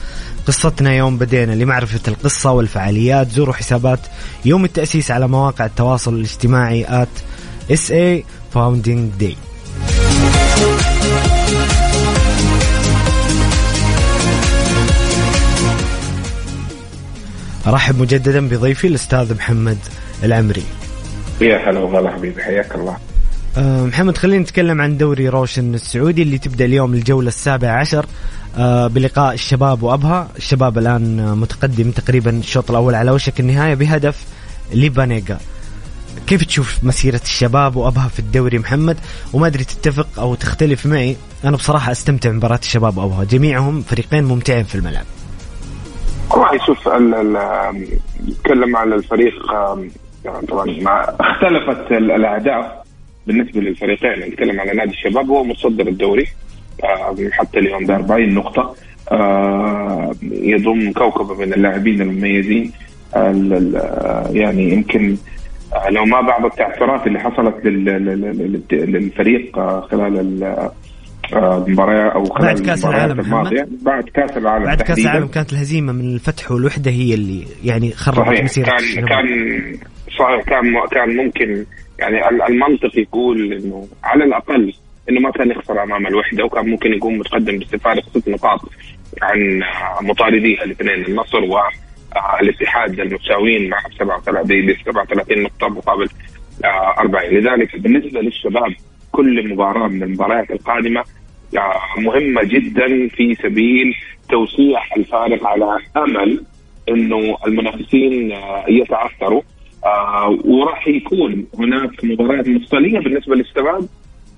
قصتنا 0.47 0.93
يوم 0.93 1.17
بدينا 1.17 1.51
لمعرفة 1.51 1.99
القصة 2.07 2.51
والفعاليات. 2.51 3.31
زوروا 3.31 3.53
حسابات 3.53 3.99
يوم 4.45 4.65
التأسيس 4.65 5.11
على 5.11 5.27
مواقع 5.27 5.65
التواصل 5.65 6.13
الاجتماعي 6.13 6.85
at 6.85 7.21
SA 7.73 8.23
Founding 8.55 9.21
Day. 9.21 9.35
أرحب 17.69 18.01
مجددا 18.01 18.47
بضيفي 18.47 18.87
الأستاذ 18.87 19.35
محمد 19.35 19.77
العمري. 20.23 20.63
يا 21.41 21.69
هلا 21.69 21.79
والله 21.79 22.11
حبيبي 22.11 22.43
حياك 22.43 22.75
الله. 22.75 22.97
أه 23.57 23.85
محمد 23.85 24.17
خلينا 24.17 24.43
نتكلم 24.43 24.81
عن 24.81 24.97
دوري 24.97 25.29
روشن 25.29 25.73
السعودي 25.73 26.21
اللي 26.21 26.37
تبدأ 26.37 26.65
اليوم 26.65 26.93
الجولة 26.93 27.27
السابعة 27.27 27.79
عشر. 27.79 28.05
أه 28.57 28.87
بلقاء 28.87 29.33
الشباب 29.33 29.83
وأبها. 29.83 30.27
الشباب 30.37 30.77
الآن 30.77 31.37
متقدم 31.37 31.91
تقريبا 31.91 32.31
الشوط 32.31 32.69
الأول 32.69 32.95
على 32.95 33.11
وشك 33.11 33.39
النهاية 33.39 33.73
بهدف 33.73 34.23
لبانيجا 34.73 35.37
كيف 36.27 36.43
تشوف 36.43 36.77
مسيرة 36.83 37.21
الشباب 37.23 37.75
وأبها 37.75 38.07
في 38.07 38.19
الدوري 38.19 38.59
محمد؟ 38.59 38.97
وما 39.33 39.47
أدري 39.47 39.63
تتفق 39.63 40.07
أو 40.17 40.35
تختلف 40.35 40.85
معي؟ 40.85 41.15
أنا 41.43 41.57
بصراحة 41.57 41.91
أستمتع 41.91 42.29
بمباراة 42.29 42.59
الشباب 42.63 42.97
وأبها. 42.97 43.23
جميعهم 43.23 43.81
فريقين 43.81 44.23
ممتعين 44.23 44.63
في 44.63 44.75
الملعب. 44.75 45.05
والله 46.31 46.65
شوف 46.65 46.89
نتكلم 48.27 48.75
على 48.75 48.95
الفريق 48.95 49.33
طبعا 50.47 50.77
مع 50.81 51.13
اختلفت 51.19 51.91
الاهداف 51.91 52.65
بالنسبة 53.27 53.61
للفريقين. 53.61 54.19
نتكلم 54.19 54.59
على 54.59 54.73
نادي 54.73 54.91
الشباب 54.91 55.29
هو 55.29 55.43
متصدر 55.43 55.87
الدوري 55.87 56.27
حتى 57.31 57.59
اليوم 57.59 57.85
ب 57.85 57.91
40 57.91 58.33
نقطه 58.33 58.75
يضم 60.31 60.91
كوكبة 60.91 61.35
من 61.35 61.53
اللاعبين 61.53 62.01
المميزين. 62.01 62.71
يعني 64.31 64.69
يمكن 64.73 65.17
لو 65.89 66.05
ما 66.05 66.21
بعض 66.21 66.45
التعثرات 66.45 67.07
اللي 67.07 67.19
حصلت 67.19 67.55
للفريق 68.71 69.59
خلال 69.91 70.69
المباراة 71.33 72.09
أو 72.15 72.23
خلال 72.25 72.45
بعد 72.45 72.59
كأس 72.59 72.85
العالم 72.85 73.19
الماضية. 73.19 73.67
بعد 73.81 74.03
كأس 74.03 74.37
العالم 74.37 74.65
بعد 74.65 74.81
كأس 74.81 74.99
العالم 74.99 75.27
كانت 75.27 75.53
الهزيمة 75.53 75.93
من 75.93 76.15
الفتح 76.15 76.51
والوحدة 76.51 76.91
هي 76.91 77.13
اللي 77.13 77.45
يعني 77.63 77.91
خربت 77.91 78.41
مسيرة 78.41 78.65
كان. 78.65 79.05
كان 79.05 79.25
صحيح. 80.19 80.41
كان 80.41 80.73
كان 80.91 81.17
ممكن 81.17 81.65
يعني 81.99 82.29
المنطق 82.47 82.97
يقول 82.97 83.53
إنه 83.53 83.87
على 84.03 84.23
الأقل 84.23 84.73
إنه 85.09 85.19
ما 85.19 85.31
كان 85.31 85.51
يخسر 85.51 85.83
أمام 85.83 86.07
الوحدة 86.07 86.45
وكان 86.45 86.69
ممكن 86.69 86.93
يكون 86.93 87.17
متقدم 87.17 87.57
باستفاده 87.57 88.01
ست 88.01 88.29
نقاط 88.29 88.59
عن 89.21 89.61
مطارديه 90.01 90.63
الاثنين 90.63 91.05
النصر 91.05 91.39
والاتحاد 91.39 92.99
المتساويين 92.99 93.69
مع 93.69 93.77
37 93.99 94.75
37 94.85 95.43
نقطة 95.43 95.67
مقابل 95.67 96.07
40 96.65 97.25
لذلك 97.25 97.79
بالنسبة 97.79 98.21
للشباب 98.21 98.73
كل 99.11 99.53
مباراة 99.53 99.87
من 99.87 100.03
المباريات 100.03 100.51
القادمة 100.51 101.03
مهمة 101.97 102.43
جدا 102.43 103.07
في 103.07 103.35
سبيل 103.35 103.95
توسيع 104.29 104.79
الفارق 104.97 105.47
على 105.47 105.77
أمل 105.97 106.43
أنه 106.89 107.37
المنافسين 107.47 108.33
يتعثروا. 108.67 109.41
وراح 110.45 110.87
يكون 110.87 111.45
هناك 111.59 112.03
مباريات 112.03 112.47
مفصلية 112.47 112.99
بالنسبة 112.99 113.35
للشباب 113.35 113.87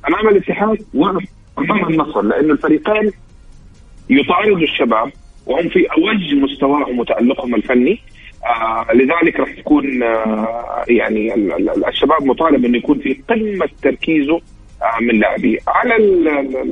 أمام 0.07 0.27
الاتحاد 0.27 0.77
وأمام 0.93 1.87
النصر 1.89 2.21
لأن 2.21 2.51
الفريقين 2.51 3.11
يطاردوا 4.09 4.57
الشباب 4.57 5.11
وهم 5.45 5.69
في 5.69 5.85
أوج 5.85 6.33
مستواهم 6.33 6.99
وتألقهم 6.99 7.55
الفني. 7.55 7.99
آه 8.45 8.87
لذلك 8.93 9.39
راح 9.39 9.51
تكون 9.51 10.03
آه 10.03 10.85
يعني 10.87 11.33
الشباب 11.87 12.23
مطالب 12.23 12.65
إنه 12.65 12.77
يكون 12.77 12.99
في 12.99 13.13
قمة 13.29 13.69
تركيزه 13.81 14.41
من 15.01 15.19
لاعبيه 15.19 15.57
على 15.67 15.95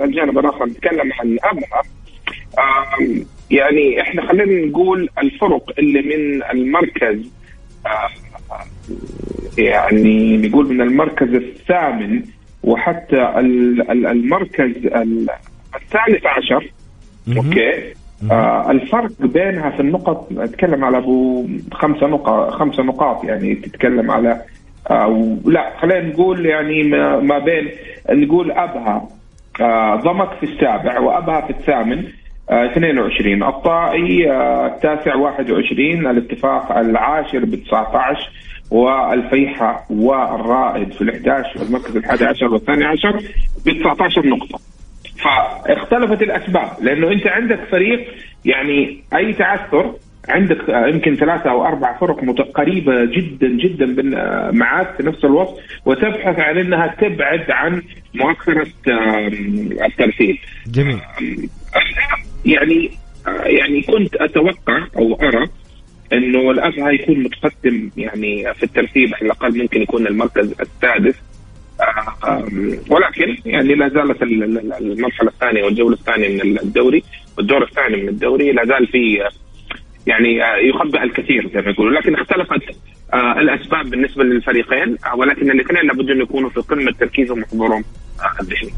الجانب 0.04 0.40
الآخر 0.40 0.66
نتكلم 0.66 1.12
عن 1.20 1.38
ابها 1.44 1.82
يعني 3.52 4.02
إحنا 4.02 4.28
خلينا 4.28 4.68
نقول 4.68 5.10
الفرق 5.24 5.74
اللي 5.80 6.02
من 6.02 6.44
المركز 6.44 7.32
يعني 9.58 10.38
نقول 10.38 10.70
من 10.74 10.82
المركز 10.82 11.34
الثامن 11.34 12.22
وحتى 12.64 13.34
المركز 13.90 14.72
الثالث 15.76 16.26
عشر. 16.26 16.72
أوكي؟ 17.38 17.94
آه 18.32 18.72
الفرق 18.72 19.12
بينها 19.20 19.70
في 19.70 19.80
النقط 19.80 20.28
اتكلم 20.38 20.84
على 20.86 20.98
أبو 20.98 21.48
خمسة 21.74 22.08
نقاط 22.08 22.50
خمسة 22.52 22.84
نقاط 22.84 23.24
يعني 23.24 23.56
تتكلم 23.56 24.12
على 24.12 24.42
آه 24.90 25.38
لا 25.46 25.74
خلينا 25.78 26.02
نقول 26.10 26.46
يعني 26.46 26.84
ما, 26.84 27.20
ما 27.20 27.40
بين 27.40 27.68
نقول 28.12 28.52
أبها 28.52 29.08
آه 29.62 29.96
ضمك 29.96 30.30
في 30.40 30.44
السابع 30.44 31.00
وأبها 31.00 31.42
في 31.42 31.50
الثامن 31.50 32.04
آه 32.50 32.66
22 32.66 33.44
الطائي 33.44 34.32
آه 34.32 34.68
التاسع 34.68 35.16
21 35.16 36.08
الاتفاق 36.08 36.78
العاشر 36.78 37.46
ب 37.46 37.56
19 37.56 38.30
والفيحة 38.72 39.86
والرائد 39.90 40.94
في 40.94 41.02
ال 41.02 41.10
11 41.10 41.62
والمركز 41.62 41.98
ال 41.98 42.06
11 42.06 42.46
والثاني 42.46 42.86
عشر 42.86 43.22
ب 43.66 43.70
19 43.70 44.28
نقطة. 44.28 44.60
فاختلفت 45.24 46.22
الأسباب 46.22 46.70
لأنه 46.82 47.12
أنت 47.12 47.28
عندك 47.28 47.60
فريق 47.72 48.08
يعني 48.46 49.04
أي 49.16 49.34
تعثر 49.34 49.94
عندك 50.28 50.70
يمكن 50.70 51.16
ثلاثة 51.16 51.50
أو 51.50 51.66
أربع 51.66 51.98
فرق 51.98 52.20
قريبة 52.54 53.06
جدا 53.06 53.48
جدا 53.48 53.86
معك 54.52 54.96
في 54.98 55.04
نفس 55.04 55.26
الوقت 55.26 55.56
وتبحث 55.86 56.40
عن 56.40 56.58
أنها 56.58 56.88
تبعد 56.88 57.52
عن 57.52 57.82
مؤخرة 58.14 58.68
الترتيب 59.86 60.38
جميل. 60.68 61.00
يعني 62.46 62.92
يعني 63.46 63.82
كنت 63.82 64.16
أتوقع 64.16 64.88
أو 64.98 65.14
أرى 65.22 65.48
إنه 66.14 66.52
الابها 66.52 66.92
يكون 66.92 67.24
متقدم 67.24 67.90
يعني 67.98 68.54
في 68.54 68.64
الترتيب 68.64 69.14
على 69.16 69.26
الأقل 69.26 69.58
ممكن 69.62 69.82
يكون 69.82 70.08
المركز 70.08 70.56
السادس. 70.62 71.16
ولكن 72.90 73.38
يعني 73.46 73.76
لا 73.76 73.90
زالت 73.90 74.22
المرحلة 74.82 75.30
الثانية 75.30 75.64
والجولة 75.64 75.94
الثانية 75.94 76.44
من 76.44 76.60
الدوري 76.60 77.04
والدور 77.38 77.64
الثاني 77.64 78.02
من 78.04 78.10
الدوري 78.10 78.52
لا 78.52 78.66
زال 78.66 78.88
في 78.88 79.30
يعني 80.08 80.40
يخبئ 80.70 81.04
الكثير 81.04 81.52
زي 81.54 81.62
ما 81.62 81.70
يقولوا. 81.70 82.00
لكن 82.00 82.16
اختلفت 82.16 82.62
آه، 83.14 83.40
الأسباب 83.40 83.90
بالنسبة 83.90 84.24
للفريقين 84.24 84.98
آه، 85.06 85.16
ولكن 85.16 85.52
الاثنين 85.52 85.88
لابد 85.88 86.10
أن 86.10 86.22
يكونوا 86.22 86.50
في 86.50 86.60
قمة 86.60 86.92
تركيزهم 87.00 87.42
وحضورهم 87.42 87.84
آه، 88.20 88.42
الذهني. 88.42 88.74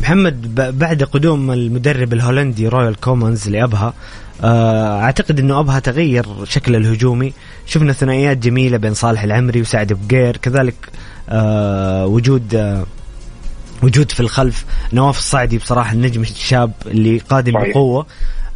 محمد 0.00 0.54
بعد 0.78 1.02
قدوم 1.02 1.50
المدرب 1.50 2.12
الهولندي 2.12 2.68
رويل 2.68 3.00
كومانس 3.00 3.48
لأبها 3.48 3.94
أعتقد 5.02 5.38
إنه 5.40 5.60
أبها 5.60 5.78
تغير 5.78 6.24
شكل 6.44 6.76
الهجومي. 6.76 7.32
شفنا 7.66 7.92
ثنائيات 7.92 8.38
جميلة 8.38 8.76
بين 8.76 8.94
صالح 8.94 9.22
العمري 9.22 9.60
وسعد 9.60 9.92
بقير. 9.92 10.36
كذلك 10.36 10.74
وجود 12.06 12.84
وجود 13.82 14.10
في 14.10 14.20
الخلف 14.20 14.64
نواف 14.92 15.18
الصعدي 15.18 15.58
بصراحة 15.58 15.92
النجم 15.92 16.22
الشاب 16.22 16.72
اللي 16.86 17.18
قادم 17.18 17.52
بقوة. 17.52 18.06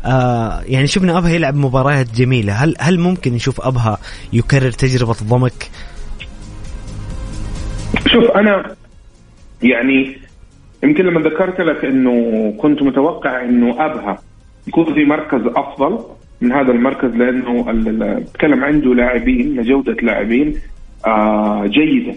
آه 0.05 0.61
يعني 0.67 0.87
شفنا 0.87 1.19
أبها 1.19 1.31
يلعب 1.31 1.55
مباريات 1.55 2.15
جميلة. 2.15 2.53
هل 2.53 2.75
هل 2.81 3.01
ممكن 3.01 3.33
نشوف 3.33 3.61
أبها 3.61 3.99
يكرر 4.33 4.71
تجربة 4.71 5.17
ضمك؟ 5.25 5.71
شوف 8.07 8.31
أنا 8.31 8.77
يعني 9.63 10.19
يمكن 10.85 11.05
لما 11.05 11.21
ذكرت 11.21 11.61
لك 11.61 11.85
إنه 11.85 12.51
كنت 12.59 12.83
متوقع 12.83 13.45
إنه 13.45 13.71
أبها 13.87 14.19
يكون 14.67 14.95
في 14.95 15.05
مركز 15.05 15.41
أفضل 15.47 15.99
من 16.41 16.53
هذا 16.53 16.73
المركز 16.73 17.11
لأنه 17.11 17.65
بتكلم 18.21 18.65
عنده 18.65 18.95
لاعبين 18.95 19.63
جودة 19.63 19.93
لاعبين 20.03 20.55
آه 21.07 21.67
جيدة 21.67 22.15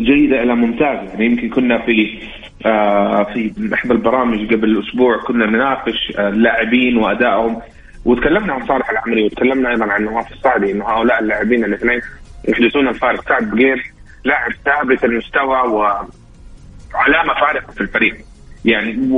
جيدة 0.00 0.42
إلى 0.42 0.54
ممتازه 0.54 1.02
يعني 1.10 1.26
يمكن 1.26 1.48
كنا 1.48 1.86
في 1.86 2.18
في 2.64 3.70
احدى 3.74 3.92
البرامج 3.92 4.54
قبل 4.54 4.80
أسبوع 4.80 5.16
كنا 5.26 5.46
نناقش 5.46 6.12
آه، 6.18 6.28
اللاعبين 6.28 6.96
وأدائهم 6.96 7.60
وتكلمنا 8.04 8.52
عن 8.52 8.66
صالح 8.66 8.90
العمري 8.90 9.24
وتكلمنا 9.24 9.70
أيضا 9.70 9.84
عن 9.84 10.04
نواف 10.04 10.32
الصعدي 10.32 10.72
إنه 10.72 10.84
هؤلاء 10.84 11.20
اللاعبين 11.20 11.64
الاثنين 11.64 12.00
يحدثون 12.48 12.88
الفارق 12.88 13.28
سعد 13.28 13.50
بقير 13.50 13.92
لاعب 14.24 14.52
ثابت 14.64 15.04
المستوى 15.04 15.58
وعلامة 15.58 17.34
فارقة 17.40 17.72
في 17.72 17.80
الفريق. 17.80 18.16
يعني 18.64 19.08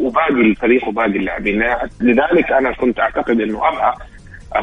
وباقي 0.00 0.30
الفريق 0.30 0.88
وباقي 0.88 1.08
اللاعبين. 1.08 1.64
لذلك 2.00 2.52
أنا 2.52 2.72
كنت 2.72 3.00
أعتقد 3.00 3.40
إنه 3.40 3.68
ابها 3.68 3.94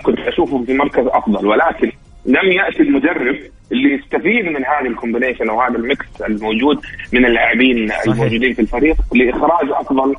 كنت 0.04 0.20
اشوفه 0.20 0.64
في 0.64 0.74
مركز 0.74 1.06
أفضل 1.08 1.48
ولكن 1.48 1.92
لم 2.30 2.52
يأتي 2.52 2.84
المدرب 2.84 3.36
اللي 3.72 3.94
يستفيد 3.94 4.46
من 4.46 4.66
هذه 4.66 4.88
ال 4.88 4.93
combination 4.93 5.50
أو 5.50 5.62
هذا 5.62 5.76
ال 5.76 5.87
mix 5.87 6.22
الموجود 6.22 6.82
من 7.14 7.26
اللاعبين 7.26 7.92
الموجودين 8.08 8.54
في 8.54 8.62
الفريق 8.62 8.96
لإخراج 9.14 9.70
أفضل 9.72 10.16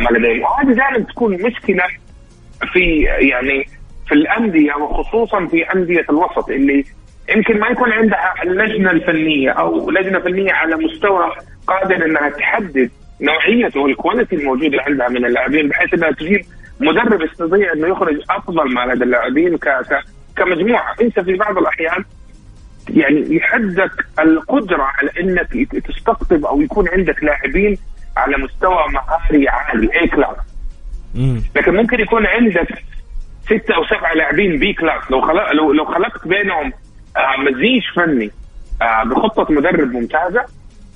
ما 0.00 0.18
لديهم. 0.18 0.42
وهذه 0.42 0.72
دائما 0.72 0.98
تكون 0.98 1.42
مشكلة 1.42 1.84
في 2.72 3.02
يعني 3.02 3.66
في 4.08 4.14
الأندية 4.14 4.74
وخصوصا 4.74 5.46
في 5.46 5.62
أندية 5.62 6.04
الوسط 6.10 6.48
اللي 6.50 6.84
يمكن 7.36 7.60
ما 7.60 7.68
يكون 7.68 7.92
عندها 7.92 8.34
اللجنة 8.42 8.90
الفنية 8.90 9.50
أو 9.50 9.90
لجنة 9.90 10.18
فنية 10.18 10.52
على 10.52 10.76
مستوى 10.76 11.32
قادر 11.66 12.04
إنها 12.06 12.28
تحدد 12.28 12.90
نوعيه 13.20 13.70
وال 13.76 13.89
quality 13.89 14.36
الموجوده 14.36 14.82
عندها 14.82 15.08
من 15.08 15.24
اللاعبين 15.24 15.68
بحيث 15.68 15.94
إنها 15.94 16.10
تجيب 16.10 16.40
مدرب 16.80 17.22
يستطيع 17.22 17.72
إنه 17.72 17.88
يخرج 17.88 18.20
أفضل 18.30 18.74
ما 18.74 18.80
لدى 18.80 19.04
اللاعبين 19.04 19.56
كمجموعة. 20.38 20.94
أنت 21.00 21.20
في 21.20 21.34
بعض 21.34 21.58
الأحيان 21.58 22.04
يعني 22.90 23.36
يحدك 23.36 24.06
القدرة 24.18 24.82
على 24.82 25.10
إنك 25.20 25.68
تستقطب 25.88 26.44
أو 26.44 26.60
يكون 26.60 26.88
عندك 26.88 27.24
لاعبين 27.24 27.78
على 28.16 28.36
مستوى 28.36 28.84
مهاري 28.92 29.48
عالي. 29.48 30.00
A 30.00 30.08
class 30.08 30.36
لكن 31.56 31.76
ممكن 31.76 32.00
يكون 32.00 32.26
عندك 32.26 32.68
ستة 33.44 33.74
أو 33.74 33.84
سبعة 33.84 34.14
لاعبين 34.14 34.58
B 34.58 34.72
class 34.72 35.10
لو 35.10 35.20
خلق 35.20 35.52
لو 35.52 35.72
لو 35.72 35.84
خلقت 35.84 36.28
بينهم 36.28 36.72
آه، 37.16 37.36
مزيج 37.40 37.82
فني 37.96 38.30
آه، 38.82 39.04
بخطة 39.04 39.52
مدرب 39.52 39.92
ممتازة 39.92 40.44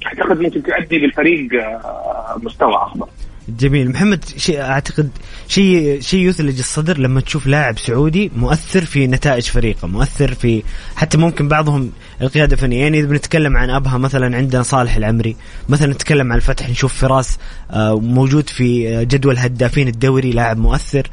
أعتقد 0.07 0.41
ممكن 0.41 0.63
تؤدي 0.63 0.99
بالفريق 0.99 1.63
آه، 1.63 2.41
مستوى 2.43 2.77
أفضل. 2.77 3.07
جميل. 3.49 3.91
محمد 3.91 4.25
شيء 4.37 4.61
أعتقد 4.61 5.11
شيء 5.49 6.01
شيء 6.01 6.29
يثلج 6.29 6.59
الصدر 6.59 6.99
لما 6.99 7.21
تشوف 7.21 7.47
لاعب 7.47 7.79
سعودي 7.79 8.31
مؤثر 8.37 8.85
في 8.85 9.07
نتائج 9.07 9.43
فريقه 9.43 9.89
مؤثر 9.89 10.35
في 10.35 10.63
حتى 10.97 11.19
ممكن 11.19 11.49
بعضهم 11.49 11.91
القيادة 12.23 12.53
الفنية. 12.53 12.81
يعني 12.81 12.99
إذا 12.99 13.07
بنتكلم 13.07 13.57
عن 13.57 13.71
أبها 13.71 13.99
مثلا 13.99 14.37
عندنا 14.37 14.63
صالح 14.63 14.97
العمري 14.97 15.37
مثلا 15.69 15.93
نتكلم 15.93 16.33
عن 16.33 16.39
الفتح 16.39 16.71
نشوف 16.71 16.95
فراس 16.95 17.39
آه، 17.71 18.01
موجود 18.01 18.49
في 18.49 19.05
جدول 19.05 19.39
هدافين 19.39 19.89
الدوري 19.89 20.31
لاعب 20.31 20.59
مؤثر. 20.59 21.11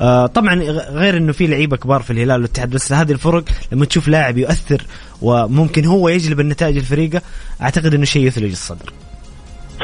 آه، 0.00 0.26
طبعا 0.26 0.54
غير 0.90 1.16
إنه 1.16 1.32
في 1.32 1.46
لعيبة 1.46 1.76
كبار 1.76 2.02
في 2.02 2.12
الهلال 2.12 2.36
والاتحاد 2.36 2.70
بس 2.70 2.92
هذه 2.92 3.12
الفرق 3.12 3.44
لما 3.72 3.86
تشوف 3.86 4.08
لاعب 4.08 4.38
يؤثر 4.38 4.82
وممكن 5.22 5.84
هو 5.84 6.08
يجلب 6.08 6.40
النتائج 6.40 6.76
الفريقة 6.76 7.22
أعتقد 7.62 7.94
إنه 7.94 8.04
شيء 8.04 8.26
يثلج 8.26 8.50
الصدر. 8.50 8.92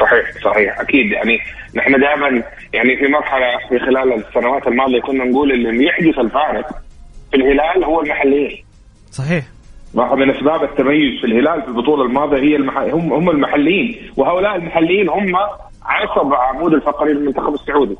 صحيح 0.01 0.43
صحيح. 0.43 0.79
أكيد. 0.79 1.11
يعني 1.11 1.39
نحن 1.75 1.99
دائما 1.99 2.43
يعني 2.73 2.97
في 2.97 3.07
مرحلة 3.07 3.47
في 3.69 3.79
خلال 3.79 4.13
السنوات 4.13 4.67
الماضية 4.67 5.01
كنا 5.01 5.23
نقول 5.23 5.51
اللي 5.51 5.85
يحدث 5.85 6.19
الفارق 6.19 6.69
في 7.31 7.37
الهلال 7.37 7.83
هو 7.83 8.01
المحليين. 8.01 8.63
صحيح. 9.11 9.43
واحد 9.93 10.17
من 10.17 10.35
أسباب 10.35 10.63
التميز 10.63 11.19
في 11.21 11.27
الهلال 11.27 11.61
في 11.61 11.67
البطولة 11.67 12.03
الماضية 12.05 12.37
هي 12.37 12.55
المح... 12.55 12.77
هم 12.77 13.13
هم 13.13 13.29
المحليين. 13.29 14.11
وهؤلاء 14.17 14.55
المحليين 14.55 15.09
هم 15.09 15.35
عصب 15.85 16.33
عمود 16.33 16.73
الفقري 16.73 17.13
للمنتخب 17.13 17.53
السعودي. 17.53 17.95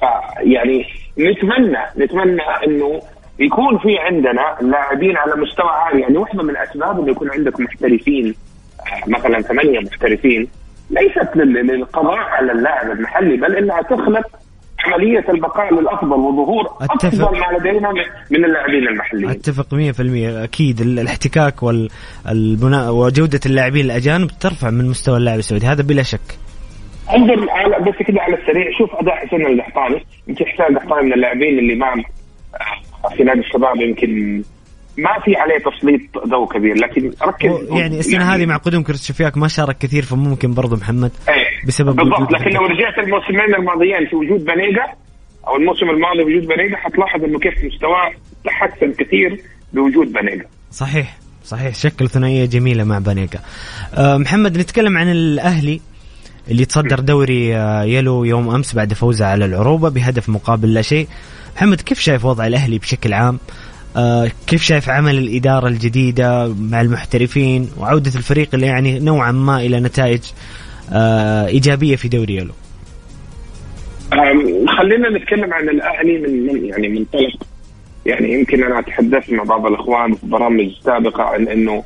فيعني 0.00 0.86
نتمنى 1.18 1.78
نتمنى 1.98 2.42
إنه 2.66 3.00
يكون 3.38 3.78
في 3.78 3.98
عندنا 3.98 4.56
لاعبين 4.60 5.16
على 5.16 5.36
مستوى 5.36 5.70
عالي. 5.70 6.00
يعني 6.00 6.18
واحدة 6.18 6.42
من 6.42 6.50
الاسباب 6.50 7.00
انه 7.00 7.10
يكون 7.10 7.30
عندك 7.30 7.60
محترفين 7.60 8.34
آه، 8.80 9.10
مثلا 9.10 9.40
ثمانية 9.40 9.80
محترفين. 9.80 10.48
ليست 10.90 11.36
للقضاء 11.36 12.16
على 12.16 12.52
اللاعب 12.52 12.90
المحلي 12.90 13.36
بل 13.36 13.56
إنها 13.56 13.82
تخلق 13.82 14.26
عملية 14.84 15.24
البقاء 15.28 15.74
للأفضل 15.74 16.12
وظهور 16.12 16.64
أتفق. 16.80 17.06
أفضل 17.06 17.38
ما 17.38 17.58
لدينا 17.58 17.92
من 18.30 18.44
اللاعبين 18.44 18.88
المحليين. 18.88 19.30
أتفق 19.30 19.74
100% 19.74 20.44
أكيد 20.44 20.80
الاحتكاك 20.80 21.62
والبناء 21.62 22.92
وجودة 22.92 23.40
اللاعبين 23.46 23.84
الأجانب 23.84 24.30
ترفع 24.40 24.70
من 24.70 24.84
مستوى 24.84 25.16
اللاعب 25.16 25.38
السعودي. 25.38 25.66
هذا 25.66 25.82
بلا 25.82 26.02
شك. 26.02 26.38
أنظر 27.14 27.34
بس 27.80 27.94
كذا 28.06 28.20
على 28.20 28.36
السريع. 28.36 28.78
شوف 28.78 28.94
أداء 28.94 29.26
حسين 29.26 29.46
القحطاني 29.46 30.04
يمكن 30.28 30.44
حسين 30.44 30.66
القحطاني 30.66 31.06
من 31.06 31.12
اللاعبين 31.12 31.58
اللي 31.58 31.74
ما 31.74 32.04
في 33.16 33.24
نادي 33.24 33.40
الشباب 33.40 33.76
يمكن 33.76 34.42
ما 34.98 35.20
في 35.24 35.36
عليه 35.36 35.58
تسليط 35.58 36.00
ضوء 36.28 36.48
كبير 36.48 36.74
لكن 36.76 37.12
ركز. 37.22 37.68
يعني 37.70 37.98
السنة 37.98 38.12
يعني 38.24 38.42
هذه 38.42 38.46
مع 38.46 38.56
قدوم 38.56 38.82
كريس 38.82 39.04
شفياك 39.06 39.36
ما 39.36 39.48
شارك 39.48 39.78
كثير 39.78 40.02
فممكن 40.02 40.54
برضه 40.54 40.76
محمد 40.76 41.10
إيه 41.28 41.66
بسبب 41.66 41.96
بالضبط. 41.96 42.32
لكن 42.32 42.50
لو 42.50 42.66
رجعت 42.66 42.98
الموسمين 42.98 43.54
الماضيين 43.58 44.06
في 44.10 44.16
وجود 44.16 44.44
بنيجا 44.44 44.84
أو 45.46 45.56
الموسم 45.56 45.90
الماضي 45.90 46.24
بوجود 46.24 46.46
بنيجا 46.48 46.76
حتلاحظ 46.76 47.24
إنه 47.24 47.38
كيف 47.38 47.54
مستواه 47.64 48.12
تحسن 48.44 48.92
كثير 48.92 49.40
بوجود 49.72 50.12
بنيجا 50.12 50.44
صحيح 50.72 51.16
صحيح. 51.44 51.74
شكل 51.74 52.08
ثنائية 52.08 52.44
جميلة 52.44 52.84
مع 52.84 52.98
بنيجا 52.98 53.38
أه 53.94 54.16
محمد 54.16 54.58
نتكلم 54.58 54.98
عن 54.98 55.10
الأهلي 55.10 55.80
اللي 56.50 56.64
تصدر 56.64 57.00
دوري 57.00 57.56
آه، 57.56 57.82
يلو 57.82 58.24
يوم 58.24 58.50
أمس 58.50 58.74
بعد 58.74 58.94
فوزه 58.94 59.26
على 59.26 59.44
العروبة 59.44 59.88
بهدف 59.88 60.28
مقابل 60.28 60.74
لا 60.74 60.82
شيء. 60.82 61.08
محمد 61.56 61.80
كيف 61.80 61.98
شايف 62.00 62.24
وضع 62.24 62.46
الأهلي 62.46 62.78
بشكل 62.78 63.12
عام؟ 63.12 63.38
آه 63.96 64.30
كيف 64.46 64.62
شايف 64.62 64.88
عمل 64.88 65.18
الإدارة 65.18 65.68
الجديدة 65.68 66.54
مع 66.58 66.80
المحترفين 66.80 67.70
وعودة 67.78 68.12
الفريق 68.16 68.48
اللي 68.54 68.66
يعني 68.66 68.98
نوعا 68.98 69.32
ما 69.32 69.60
إلى 69.60 69.80
نتائج 69.80 70.22
آه 70.92 71.46
إيجابية 71.46 71.96
في 71.96 72.08
دوري 72.08 72.36
يلو 72.36 72.52
خلينا 74.78 75.10
نتكلم 75.18 75.52
عن 75.52 75.68
الأهلي 75.68 76.18
من 76.18 76.64
يعني 76.64 76.88
من 76.88 77.04
طلق 77.04 77.46
يعني 78.06 78.32
يمكن 78.32 78.64
أنا 78.64 78.80
تحدثت 78.80 79.32
مع 79.32 79.42
بعض 79.42 79.66
الإخوان 79.66 80.14
في 80.14 80.26
برامج 80.26 80.70
سابقة 80.84 81.22
عن 81.22 81.48
أنه 81.48 81.84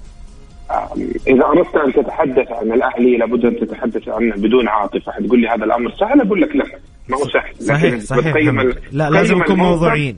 إذا 1.27 1.45
أردت 1.45 1.77
أن 1.77 1.93
تتحدث 1.93 2.53
عن 2.53 2.73
الأهلي 2.73 3.17
لابد 3.17 3.45
أن 3.45 3.57
تتحدث 3.57 4.09
عنه 4.09 4.35
بدون 4.37 4.69
عاطفة. 4.69 5.13
حتقول 5.13 5.41
لي 5.41 5.49
هذا 5.49 5.65
الأمر 5.65 5.91
سهل 6.01 6.21
أقول 6.21 6.41
لك 6.41 6.57
لا 6.57 6.65
ما 7.09 7.17
هو 7.17 7.25
سهل. 7.25 7.67
صحيح 7.67 7.99
صحيح 7.99 8.37
لا 8.93 9.11
لازم 9.11 9.39
نكون 9.39 9.57
موضوعيين. 9.57 10.17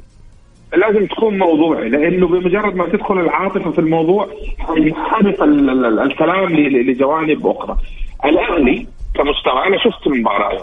لازم 0.76 1.06
تكون 1.06 1.38
موضوعي 1.38 1.88
لأنه 1.88 2.28
بمجرد 2.28 2.74
ما 2.76 2.88
تدخل 2.88 3.20
العاطفة 3.20 3.70
في 3.70 3.78
الموضوع 3.78 4.28
حينحرف 4.58 5.42
الكلام 5.42 6.56
لجوانب 6.56 7.46
أخرى. 7.46 7.76
الأهلي 8.24 8.86
كمستوى 9.14 9.66
أنا 9.66 9.78
شفت 9.78 10.06
المباراة 10.06 10.52
يا 10.52 10.58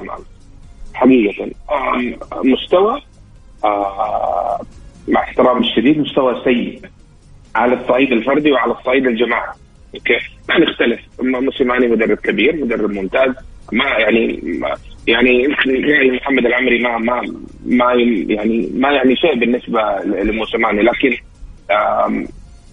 حقيقة. 0.93 1.51
مستوى 2.43 3.01
مع 5.07 5.19
احترام 5.19 5.57
الشديد 5.57 5.99
مستوى 5.99 6.41
سيء 6.43 6.81
على 7.55 7.73
الصعيد 7.73 8.11
الفردي 8.11 8.51
وعلى 8.51 8.71
الصعيد 8.71 9.07
الجماعي. 9.07 9.53
أوكي؟ 9.95 10.19
ما 10.49 10.59
نختلف. 10.59 10.99
موسيماني 11.21 11.87
مدرب 11.87 12.17
كبير 12.17 12.55
مدرب 12.55 12.91
ممتاز 12.91 13.33
ما 13.71 13.85
يعني 13.85 14.41
يعني 15.07 15.47
محمد 16.11 16.45
العمري 16.45 16.79
ما 16.79 16.97
ما 16.97 17.21
ما 17.65 17.93
يعني 18.27 18.69
ما 18.75 18.91
يعني 18.91 19.15
شيء 19.15 19.35
بالنسبة 19.35 19.81
لموسيماني 20.05 20.81
لكن 20.81 21.17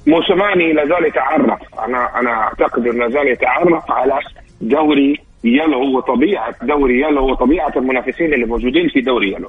موسيماني 0.07 0.73
لا 0.73 0.87
زال 0.87 1.05
يتعرف. 1.05 1.61
أنا 1.79 2.21
أنا 2.21 2.31
أعتقد 2.31 2.87
إنه 2.87 3.05
لا 3.07 3.11
زال 3.11 3.29
يتعرف 3.29 3.91
على 3.91 4.19
دوري 4.61 5.21
يلو 5.45 5.97
وطبيعة 5.97 6.55
دوري 6.63 7.01
يلو 7.01 7.31
وطبيعة 7.31 7.73
المنافسين 7.77 8.35
اللي 8.35 8.47
موجودين 8.47 8.89
في 8.89 9.01
دوري 9.01 9.33
يلو. 9.33 9.49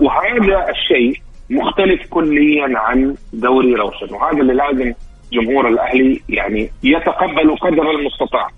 وهذا 0.00 0.70
الشيء 0.70 1.20
مختلف 1.50 2.06
كليا 2.10 2.78
عن 2.78 3.14
دوري 3.32 3.74
روشن 3.74 4.14
وهذا 4.14 4.40
اللي 4.40 4.54
لازم 4.54 4.94
جمهور 5.32 5.68
الأهلي 5.68 6.20
يعني 6.28 6.70
يتقبل 6.82 7.56
قدر 7.56 7.90
المستطاع. 7.90 8.48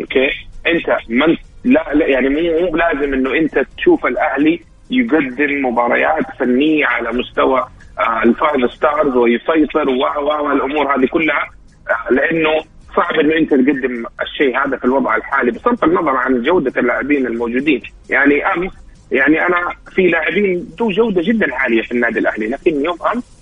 Okay؟ 0.00 0.30
أنت 0.66 0.96
من 1.08 1.36
لا, 1.64 1.94
لا 1.94 2.06
يعني 2.06 2.28
مو 2.28 2.76
لازم 2.76 3.14
إنه 3.14 3.34
أنت 3.34 3.66
تشوف 3.76 4.06
الأهلي 4.06 4.60
يقدم 4.90 5.66
مباريات 5.66 6.24
فنية 6.38 6.86
على 6.86 7.12
مستوى 7.12 7.66
آه 7.98 8.22
ال 8.22 8.32
five 8.32 8.72
stars 8.72 9.16
ويسيطر 9.16 9.88
والامور 9.88 10.96
هذه 10.96 11.06
كلها 11.06 11.50
آه 11.90 12.12
لأنه 12.12 12.50
صعب 12.96 13.14
إنه 13.14 13.36
أنت 13.36 13.50
تقدم 13.50 14.04
الشيء 14.22 14.58
هذا 14.58 14.76
في 14.76 14.84
الوضع 14.84 15.16
الحالي 15.16 15.50
بصرف 15.50 15.84
النظر 15.84 16.16
عن 16.16 16.42
جودة 16.42 16.80
اللاعبين 16.80 17.26
الموجودين. 17.26 17.82
يعني 18.10 18.46
أمس 18.46 18.72
يعني 19.12 19.46
أنا 19.46 19.56
في 19.94 20.06
لاعبين 20.06 20.68
ذو 20.80 20.90
جودة 20.90 21.22
جدا 21.22 21.54
عالية 21.54 21.82
في 21.82 21.92
النادي 21.92 22.18
الأهلي 22.18 22.46
لكن 22.48 22.84
يوم 22.84 22.96
أمس 23.14 23.41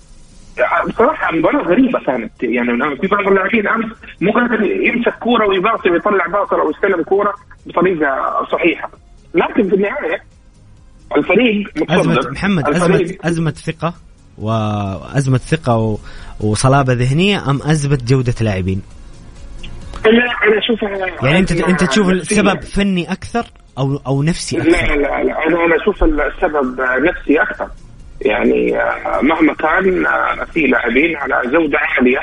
بصراحة 0.87 1.35
مباراة 1.35 1.63
غريبة 1.63 1.99
كانت. 1.99 2.43
يعني 2.43 2.97
في 3.01 3.07
بعض 3.07 3.27
اللاعبين 3.27 3.67
أمس 3.67 3.85
مو 4.21 4.31
قادر 4.31 4.63
يمسك 4.63 5.13
كورة 5.19 5.47
ويباصي 5.47 5.89
ويطلع 5.89 6.27
باصره 6.27 6.61
أو 6.61 6.69
يستلم 6.69 7.03
كورة 7.03 7.33
بطريقة 7.65 8.07
صحيحة. 8.51 8.89
لكن 9.33 9.69
في 9.69 9.75
النهاية 9.75 10.21
الفريق 11.17 11.91
أزمة 11.91 12.31
محمد 12.31 12.69
أزمة 12.69 13.15
أزمة 13.23 13.51
ثقة 13.51 13.93
وأزمة 14.37 15.37
ثقة 15.37 15.77
و... 15.77 15.97
وصلابة 16.39 16.93
ذهنية 16.93 17.49
أم 17.49 17.59
أزمة 17.61 17.99
جودة 18.07 18.33
لاعبين؟ 18.41 18.81
لا 20.05 20.11
أنا 20.11 20.59
أشوفها 20.59 20.89
يعني 21.23 21.39
أنت 21.39 21.51
أنت 21.51 21.83
تشوف 21.83 22.09
السبب 22.09 22.61
فني 22.61 23.11
أكثر 23.11 23.45
أو 23.77 24.01
أو 24.07 24.23
نفسي 24.23 24.57
أكثر؟ 24.57 24.69
لا 24.69 24.85
لا 24.85 24.95
لا 24.95 25.17
أنا 25.17 25.65
أنا 25.65 25.75
أشوف 25.81 26.03
السبب 26.03 26.81
نفسي 26.81 27.41
أكثر. 27.41 27.67
يعني 28.25 28.81
آه، 28.81 29.21
مهما 29.21 29.53
كان 29.53 30.05
آه، 30.05 30.43
في 30.53 30.67
لاعبين 30.67 31.15
على 31.15 31.51
جودة 31.51 31.79
عالية 31.79 32.19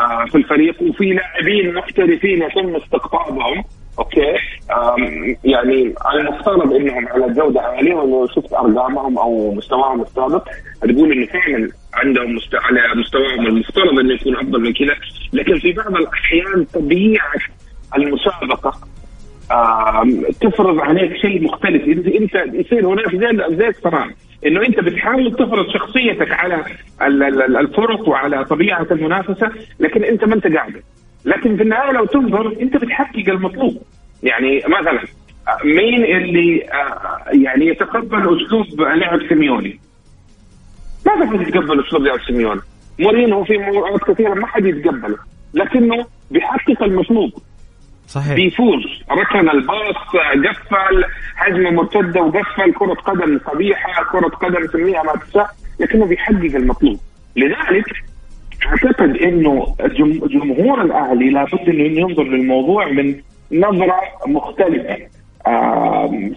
آه، 0.00 0.24
في 0.24 0.34
الفريق 0.34 0.82
وفي 0.82 1.04
لاعبين 1.04 1.74
محترفين 1.74 2.42
يتم 2.42 2.76
استقطابهم. 2.76 3.64
أوكي؟ 3.98 4.36
يعني 5.44 5.94
المفترض 6.14 6.72
إنهم 6.72 7.08
على 7.08 7.34
جودة 7.34 7.60
عالية 7.60 7.94
ولو 7.94 8.26
شفت 8.26 8.52
أرقامهم 8.52 9.18
أو 9.18 9.54
مستواهم 9.54 10.02
السابق. 10.02 10.48
تقول 10.82 11.12
إنه 11.12 11.26
فعلا 11.26 11.70
عندهم 11.94 12.34
مستوى 12.34 12.60
على 12.60 13.00
مستواهم 13.00 13.46
المفترض 13.46 13.98
إنه 13.98 14.14
يكون 14.14 14.36
أفضل 14.36 14.60
من 14.60 14.72
كذا. 14.72 14.94
لكن 15.32 15.58
في 15.58 15.72
بعض 15.72 15.96
الأحيان 15.96 16.64
طبيعة 16.74 17.32
المسابقة 17.96 18.72
تفرض 20.40 20.80
عليك 20.80 21.16
شيء 21.16 21.42
مختلف. 21.42 21.82
أنت 22.06 22.54
يصير 22.54 22.86
هناك 22.86 23.16
زي 23.16 23.56
زي 23.56 23.68
الصراع 23.68 24.10
إنه 24.46 24.66
أنت 24.66 24.80
بتحاول 24.80 25.32
تفرض 25.32 25.68
شخصيتك 25.68 26.32
على 26.32 26.64
الفرق 27.60 28.08
وعلى 28.08 28.44
طبيعة 28.44 28.86
المنافسة 28.90 29.50
لكن 29.80 30.04
أنت 30.04 30.24
ما 30.24 30.34
أنت 30.34 30.46
قاعد. 30.46 30.82
لكن 31.24 31.56
في 31.56 31.62
النهاية 31.62 31.92
لو 31.92 32.04
تنظر 32.04 32.56
أنت 32.60 32.76
بتحقق 32.76 33.28
المطلوب. 33.28 33.82
يعني 34.22 34.62
مثلا 34.66 35.00
مين 35.64 36.04
اللي 36.04 36.64
آه، 36.64 37.22
يعني 37.32 37.66
يتقبل 37.66 38.46
أسلوب 38.46 38.80
لعب 38.80 39.20
سيميوني؟ 39.28 39.80
ما 41.06 41.26
حد 41.26 41.40
يتقبل 41.40 41.86
أسلوب 41.86 42.02
لعب 42.02 42.20
سيميوني. 42.26 42.60
مورينو 42.98 43.44
في 43.44 43.58
مرات 43.58 44.04
كثيره 44.04 44.34
ما 44.34 44.46
حد 44.46 44.64
يتقبله. 44.64 45.16
لكنه 45.54 46.06
بيحقق 46.30 46.82
المطلوب. 46.82 47.30
صحيح. 48.08 48.34
بيفوز. 48.34 48.84
ركن 49.10 49.48
الباص 49.50 49.96
قفل 50.48 51.04
هجمه 51.36 51.70
مرتدة 51.70 52.22
وقفل 52.22 52.72
كرة 52.74 52.94
قدم 52.94 53.38
قبيحة 53.38 54.04
كرة 54.12 54.28
قدم 54.28 54.66
سميها 54.72 55.02
ما 55.02 55.12
تشاء 55.30 55.46
لكنه 55.80 56.06
بيحقق 56.06 56.54
المطلوب. 56.54 56.98
لذلك 57.36 57.84
أعتقد 58.66 59.16
إنه 59.16 59.74
جمهور 60.30 60.82
الأهلي 60.82 61.30
لابد 61.30 61.68
إنه 61.68 62.00
ينظر 62.00 62.22
للموضوع 62.22 62.88
من 62.88 63.14
نظرة 63.52 64.00
مختلفة. 64.26 64.96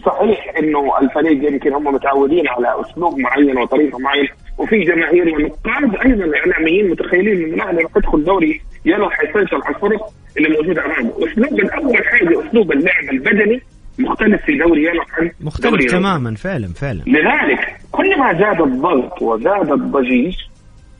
صحيح 0.05 0.53
إنه 0.59 0.99
الفريق 1.01 1.51
يمكن 1.51 1.73
هم 1.73 1.83
متعودين 1.83 2.47
على 2.47 2.81
أسلوب 2.81 3.19
معين 3.19 3.57
وطريقة 3.57 3.99
معينه 3.99 4.29
وفي 4.57 4.83
جماهير 4.83 5.35
ونقاد 5.35 5.95
أيضا 6.05 6.37
إعلاميين 6.37 6.89
متخيلين 6.89 7.43
إنه 7.43 7.55
الأهلي 7.55 7.81
راح 7.83 7.91
يدخل 7.97 8.23
دوري 8.23 8.61
يلا 8.85 9.09
حيسيطر 9.09 9.61
على 9.65 9.75
الفرق 9.75 10.09
اللي 10.37 10.49
موجوده 10.49 10.85
أمامه، 10.85 11.13
أسلوب 11.17 11.59
اول 11.59 12.05
حاجة 12.05 12.49
أسلوب 12.49 12.71
اللعب 12.71 13.03
البدني 13.11 13.61
مختلف 13.99 14.41
في 14.45 14.57
دوري 14.57 14.83
يلا 14.83 15.03
عن 15.19 15.31
مختلف 15.41 15.71
دوري 15.71 15.85
تماما 15.85 16.35
فعلا 16.35 16.67
فعلا. 16.67 17.01
لذلك 17.07 17.77
كل 17.91 18.19
ما 18.19 18.33
زاد 18.33 18.61
الضغط 18.61 19.21
وزاد 19.21 19.71
الضجيج 19.71 20.35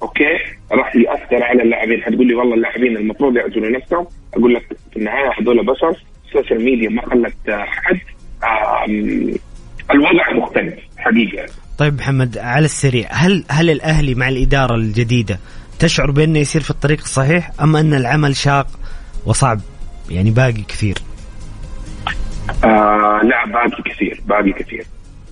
okay 0.02 0.38
راح 0.72 0.96
يأثر 0.96 1.44
على 1.44 1.64
اللاعبين. 1.64 2.02
حتقول 2.02 2.28
لي 2.28 2.34
والله 2.34 2.56
اللاعبين 2.56 2.98
المفروض 2.98 3.38
يعزلوا 3.38 3.70
نفسهم. 3.70 4.08
أقول 4.34 4.54
لك 4.54 4.78
في 4.92 4.98
النهاية 4.98 5.32
هذول 5.42 5.66
بشر 5.66 6.04
ال 6.28 6.33
social 6.33 6.64
media 6.66 6.90
ما 6.90 7.02
خلت 7.02 7.50
أحد 7.50 8.00
الوضع 9.92 10.34
مختلف 10.34 10.74
حقيقة. 10.98 11.46
طيب 11.78 11.94
محمد 11.94 12.38
على 12.38 12.66
السريع 12.66 13.08
هل 13.12 13.44
هل 13.50 13.70
الأهلي 13.70 14.16
مع 14.16 14.30
الإدارة 14.30 14.76
الجديدة 14.76 15.40
تشعر 15.82 16.12
بأنه 16.12 16.40
يسير 16.40 16.62
في 16.62 16.70
الطريق 16.70 17.00
الصحيح 17.00 17.52
أم 17.62 17.76
أن 17.76 17.94
العمل 17.94 18.36
شاق 18.36 18.68
وصعب؟ 19.26 19.60
يعني 20.10 20.32
باقي 20.32 20.64
كثير؟ 20.68 20.98
آه 22.64 23.22
لا 23.24 23.46
باقي 23.46 23.84
كثير 23.86 24.22
باقي 24.26 24.52
كثير. 24.52 24.86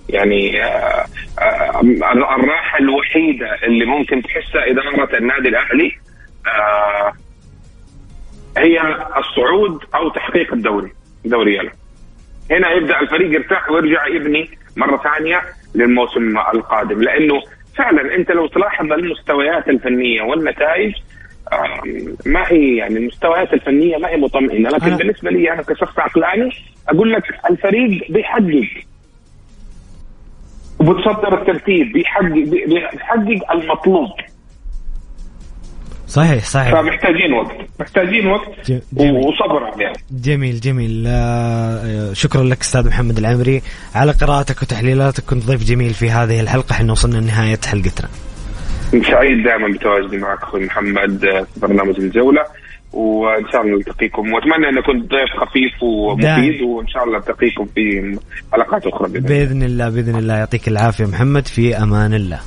يعني 0.08 0.64
آه 0.64 1.06
آه 1.38 1.80
الراحة 2.12 2.78
الوحيدة 2.78 3.46
اللي 3.66 3.84
ممكن 3.84 4.22
تحسها 4.22 4.70
اداره 4.70 5.18
النادي 5.18 5.48
الأهلي 5.48 5.92
آه 6.46 7.12
هي 8.58 8.80
الصعود 9.16 9.84
أو 9.94 10.08
تحقيق 10.08 10.52
الدوري 10.52 10.92
دوري 11.24 11.54
يلا. 11.54 11.72
هنا 12.50 12.70
يبدأ 12.70 13.00
الفريق 13.00 13.32
يرتاح 13.34 13.70
ويرجع 13.70 14.06
يبني 14.06 14.50
مرة 14.76 15.02
ثانية 15.02 15.42
للموسم 15.74 16.38
القادم 16.54 17.02
لأنه 17.02 17.42
فعلا 17.76 18.14
أنت 18.14 18.30
لو 18.30 18.46
تلاحظ 18.46 18.92
المستويات 18.92 19.68
الفنية 19.68 20.22
والنتائج 20.22 20.94
ما 22.26 22.44
هي 22.48 22.76
يعني 22.76 22.96
المستويات 22.96 23.52
الفنية 23.52 23.96
ما 23.96 24.08
هي 24.08 24.16
مطمئنة. 24.16 24.68
لكن 24.68 24.86
أنا 24.86 24.96
بالنسبة 24.96 25.30
لي 25.30 25.52
أنا 25.52 25.62
كشخص 25.62 25.98
عقلاني 25.98 26.50
أقول 26.88 27.12
لك 27.12 27.22
الفريق 27.50 28.12
بيحقق. 28.12 28.68
وبتصدر 30.80 31.40
الترتيب 31.40 31.92
بيحقق 31.92 32.24
بيحقق 32.66 33.52
المطلوب. 33.52 34.10
صحيح 36.10 36.44
صحيح. 36.44 36.70
فمحتاجين 36.70 37.32
وقت. 37.32 37.56
محتاجين 37.80 38.26
وقت 38.26 38.70
جميل. 38.92 39.14
وصبر 39.14 39.82
يعني. 39.82 39.96
جميل 40.10 40.60
جميل. 40.60 41.04
آه 41.06 42.12
شكرا 42.12 42.42
لك 42.42 42.60
أستاذ 42.60 42.88
محمد 42.88 43.18
العمري. 43.18 43.62
على 43.94 44.12
قراءتك 44.12 44.62
وتحليلاتك 44.62 45.24
كنت 45.24 45.44
ضيف 45.44 45.64
جميل 45.64 45.94
في 45.94 46.10
هذه 46.10 46.40
الحلقة. 46.40 46.72
إحنا 46.72 46.92
وصلنا 46.92 47.18
لنهاية 47.18 47.58
حلقتنا. 47.66 48.08
سعيد 48.90 49.44
دائما 49.44 49.68
بتواجدي 49.74 50.18
معك 50.18 50.42
أخوي 50.42 50.64
محمد 50.64 51.18
في 51.54 51.60
برنامج 51.60 51.94
الجولة. 51.98 52.44
وإن 52.92 53.44
شاء 53.52 53.62
الله 53.62 53.76
نلتقيكم. 53.76 54.32
وأتمنى 54.32 54.68
أن 54.68 54.78
اكون 54.78 55.00
ضيف 55.00 55.30
خفيف 55.40 55.82
ومفيد. 55.82 56.62
وإن 56.62 56.88
شاء 56.88 57.04
الله 57.04 57.18
التقيكم 57.18 57.64
في 57.74 58.18
حلقات 58.52 58.86
أخرى 58.86 59.20
بإذن, 59.20 59.62
الله 59.62 59.88
بإذن 59.88 60.16
الله. 60.16 60.34
يعطيك 60.36 60.68
العافية 60.68 61.04
محمد. 61.04 61.46
في 61.46 61.76
أمان 61.76 62.14
الله. 62.14 62.40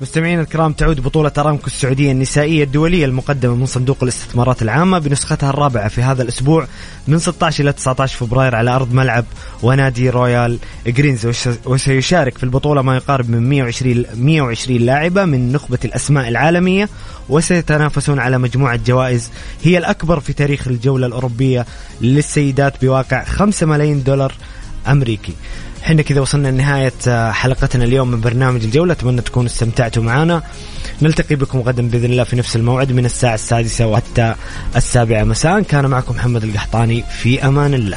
مستمعينا 0.00 0.42
الكرام 0.42 0.72
تعود 0.72 1.00
بطولة 1.00 1.32
أرامكو 1.38 1.66
السعودية 1.66 2.12
النسائية 2.12 2.64
الدولية 2.64 3.04
المقدمة 3.04 3.54
من 3.54 3.66
صندوق 3.66 3.96
الاستثمارات 4.02 4.62
العامة 4.62 4.98
بنسختها 4.98 5.50
الرابعة 5.50 5.88
في 5.88 6.02
هذا 6.02 6.22
الأسبوع 6.22 6.66
من 7.08 7.18
16 7.18 7.64
إلى 7.64 7.72
19 7.72 8.16
فبراير 8.16 8.54
على 8.54 8.70
أرض 8.70 8.92
ملعب 8.92 9.24
ونادي 9.62 10.10
Royal 10.10 10.58
Greens. 10.86 11.46
وسيشارك 11.66 12.38
في 12.38 12.44
البطولة 12.44 12.82
ما 12.82 12.96
يقارب 12.96 13.30
من 13.30 13.48
120 13.48 14.04
120 14.14 14.80
لاعبة 14.80 15.24
من 15.24 15.52
نخبة 15.52 15.78
الأسماء 15.84 16.28
العالمية 16.28 16.88
وسيتنافسون 17.28 18.18
على 18.18 18.38
مجموعة 18.38 18.80
جوائز 18.86 19.30
هي 19.62 19.78
الأكبر 19.78 20.20
في 20.20 20.32
تاريخ 20.32 20.68
الجولة 20.68 21.06
الأوروبية 21.06 21.66
للسيدات 22.00 22.84
بواقع 22.84 23.24
5 23.24 23.66
ملايين 23.66 24.02
دولار 24.02 24.32
أمريكي. 24.88 25.32
إحنا 25.86 26.02
كذا 26.02 26.20
وصلنا 26.20 26.48
لنهاية 26.48 26.92
آه، 27.08 27.30
حلقتنا 27.30 27.84
اليوم 27.84 28.10
من 28.10 28.20
برنامج 28.20 28.64
الجولة. 28.64 28.92
أتمنى 28.92 29.20
تكونوا 29.20 29.50
استمتعتوا 29.50 30.02
معنا 30.02 30.42
نلتقي 31.02 31.34
بكم 31.34 31.58
غدا 31.60 31.88
بإذن 31.88 32.04
الله 32.04 32.24
في 32.24 32.36
نفس 32.36 32.56
الموعد 32.56 32.92
من 32.92 33.04
الساعة 33.04 33.34
السادسة 33.34 33.86
وحتى 33.86 34.34
السابعة 34.76 35.24
مساء. 35.24 35.62
كان 35.62 35.86
معكم 35.86 36.14
محمد 36.14 36.44
القحطاني. 36.44 37.04
في 37.22 37.46
أمان 37.46 37.74
الله. 37.74 37.94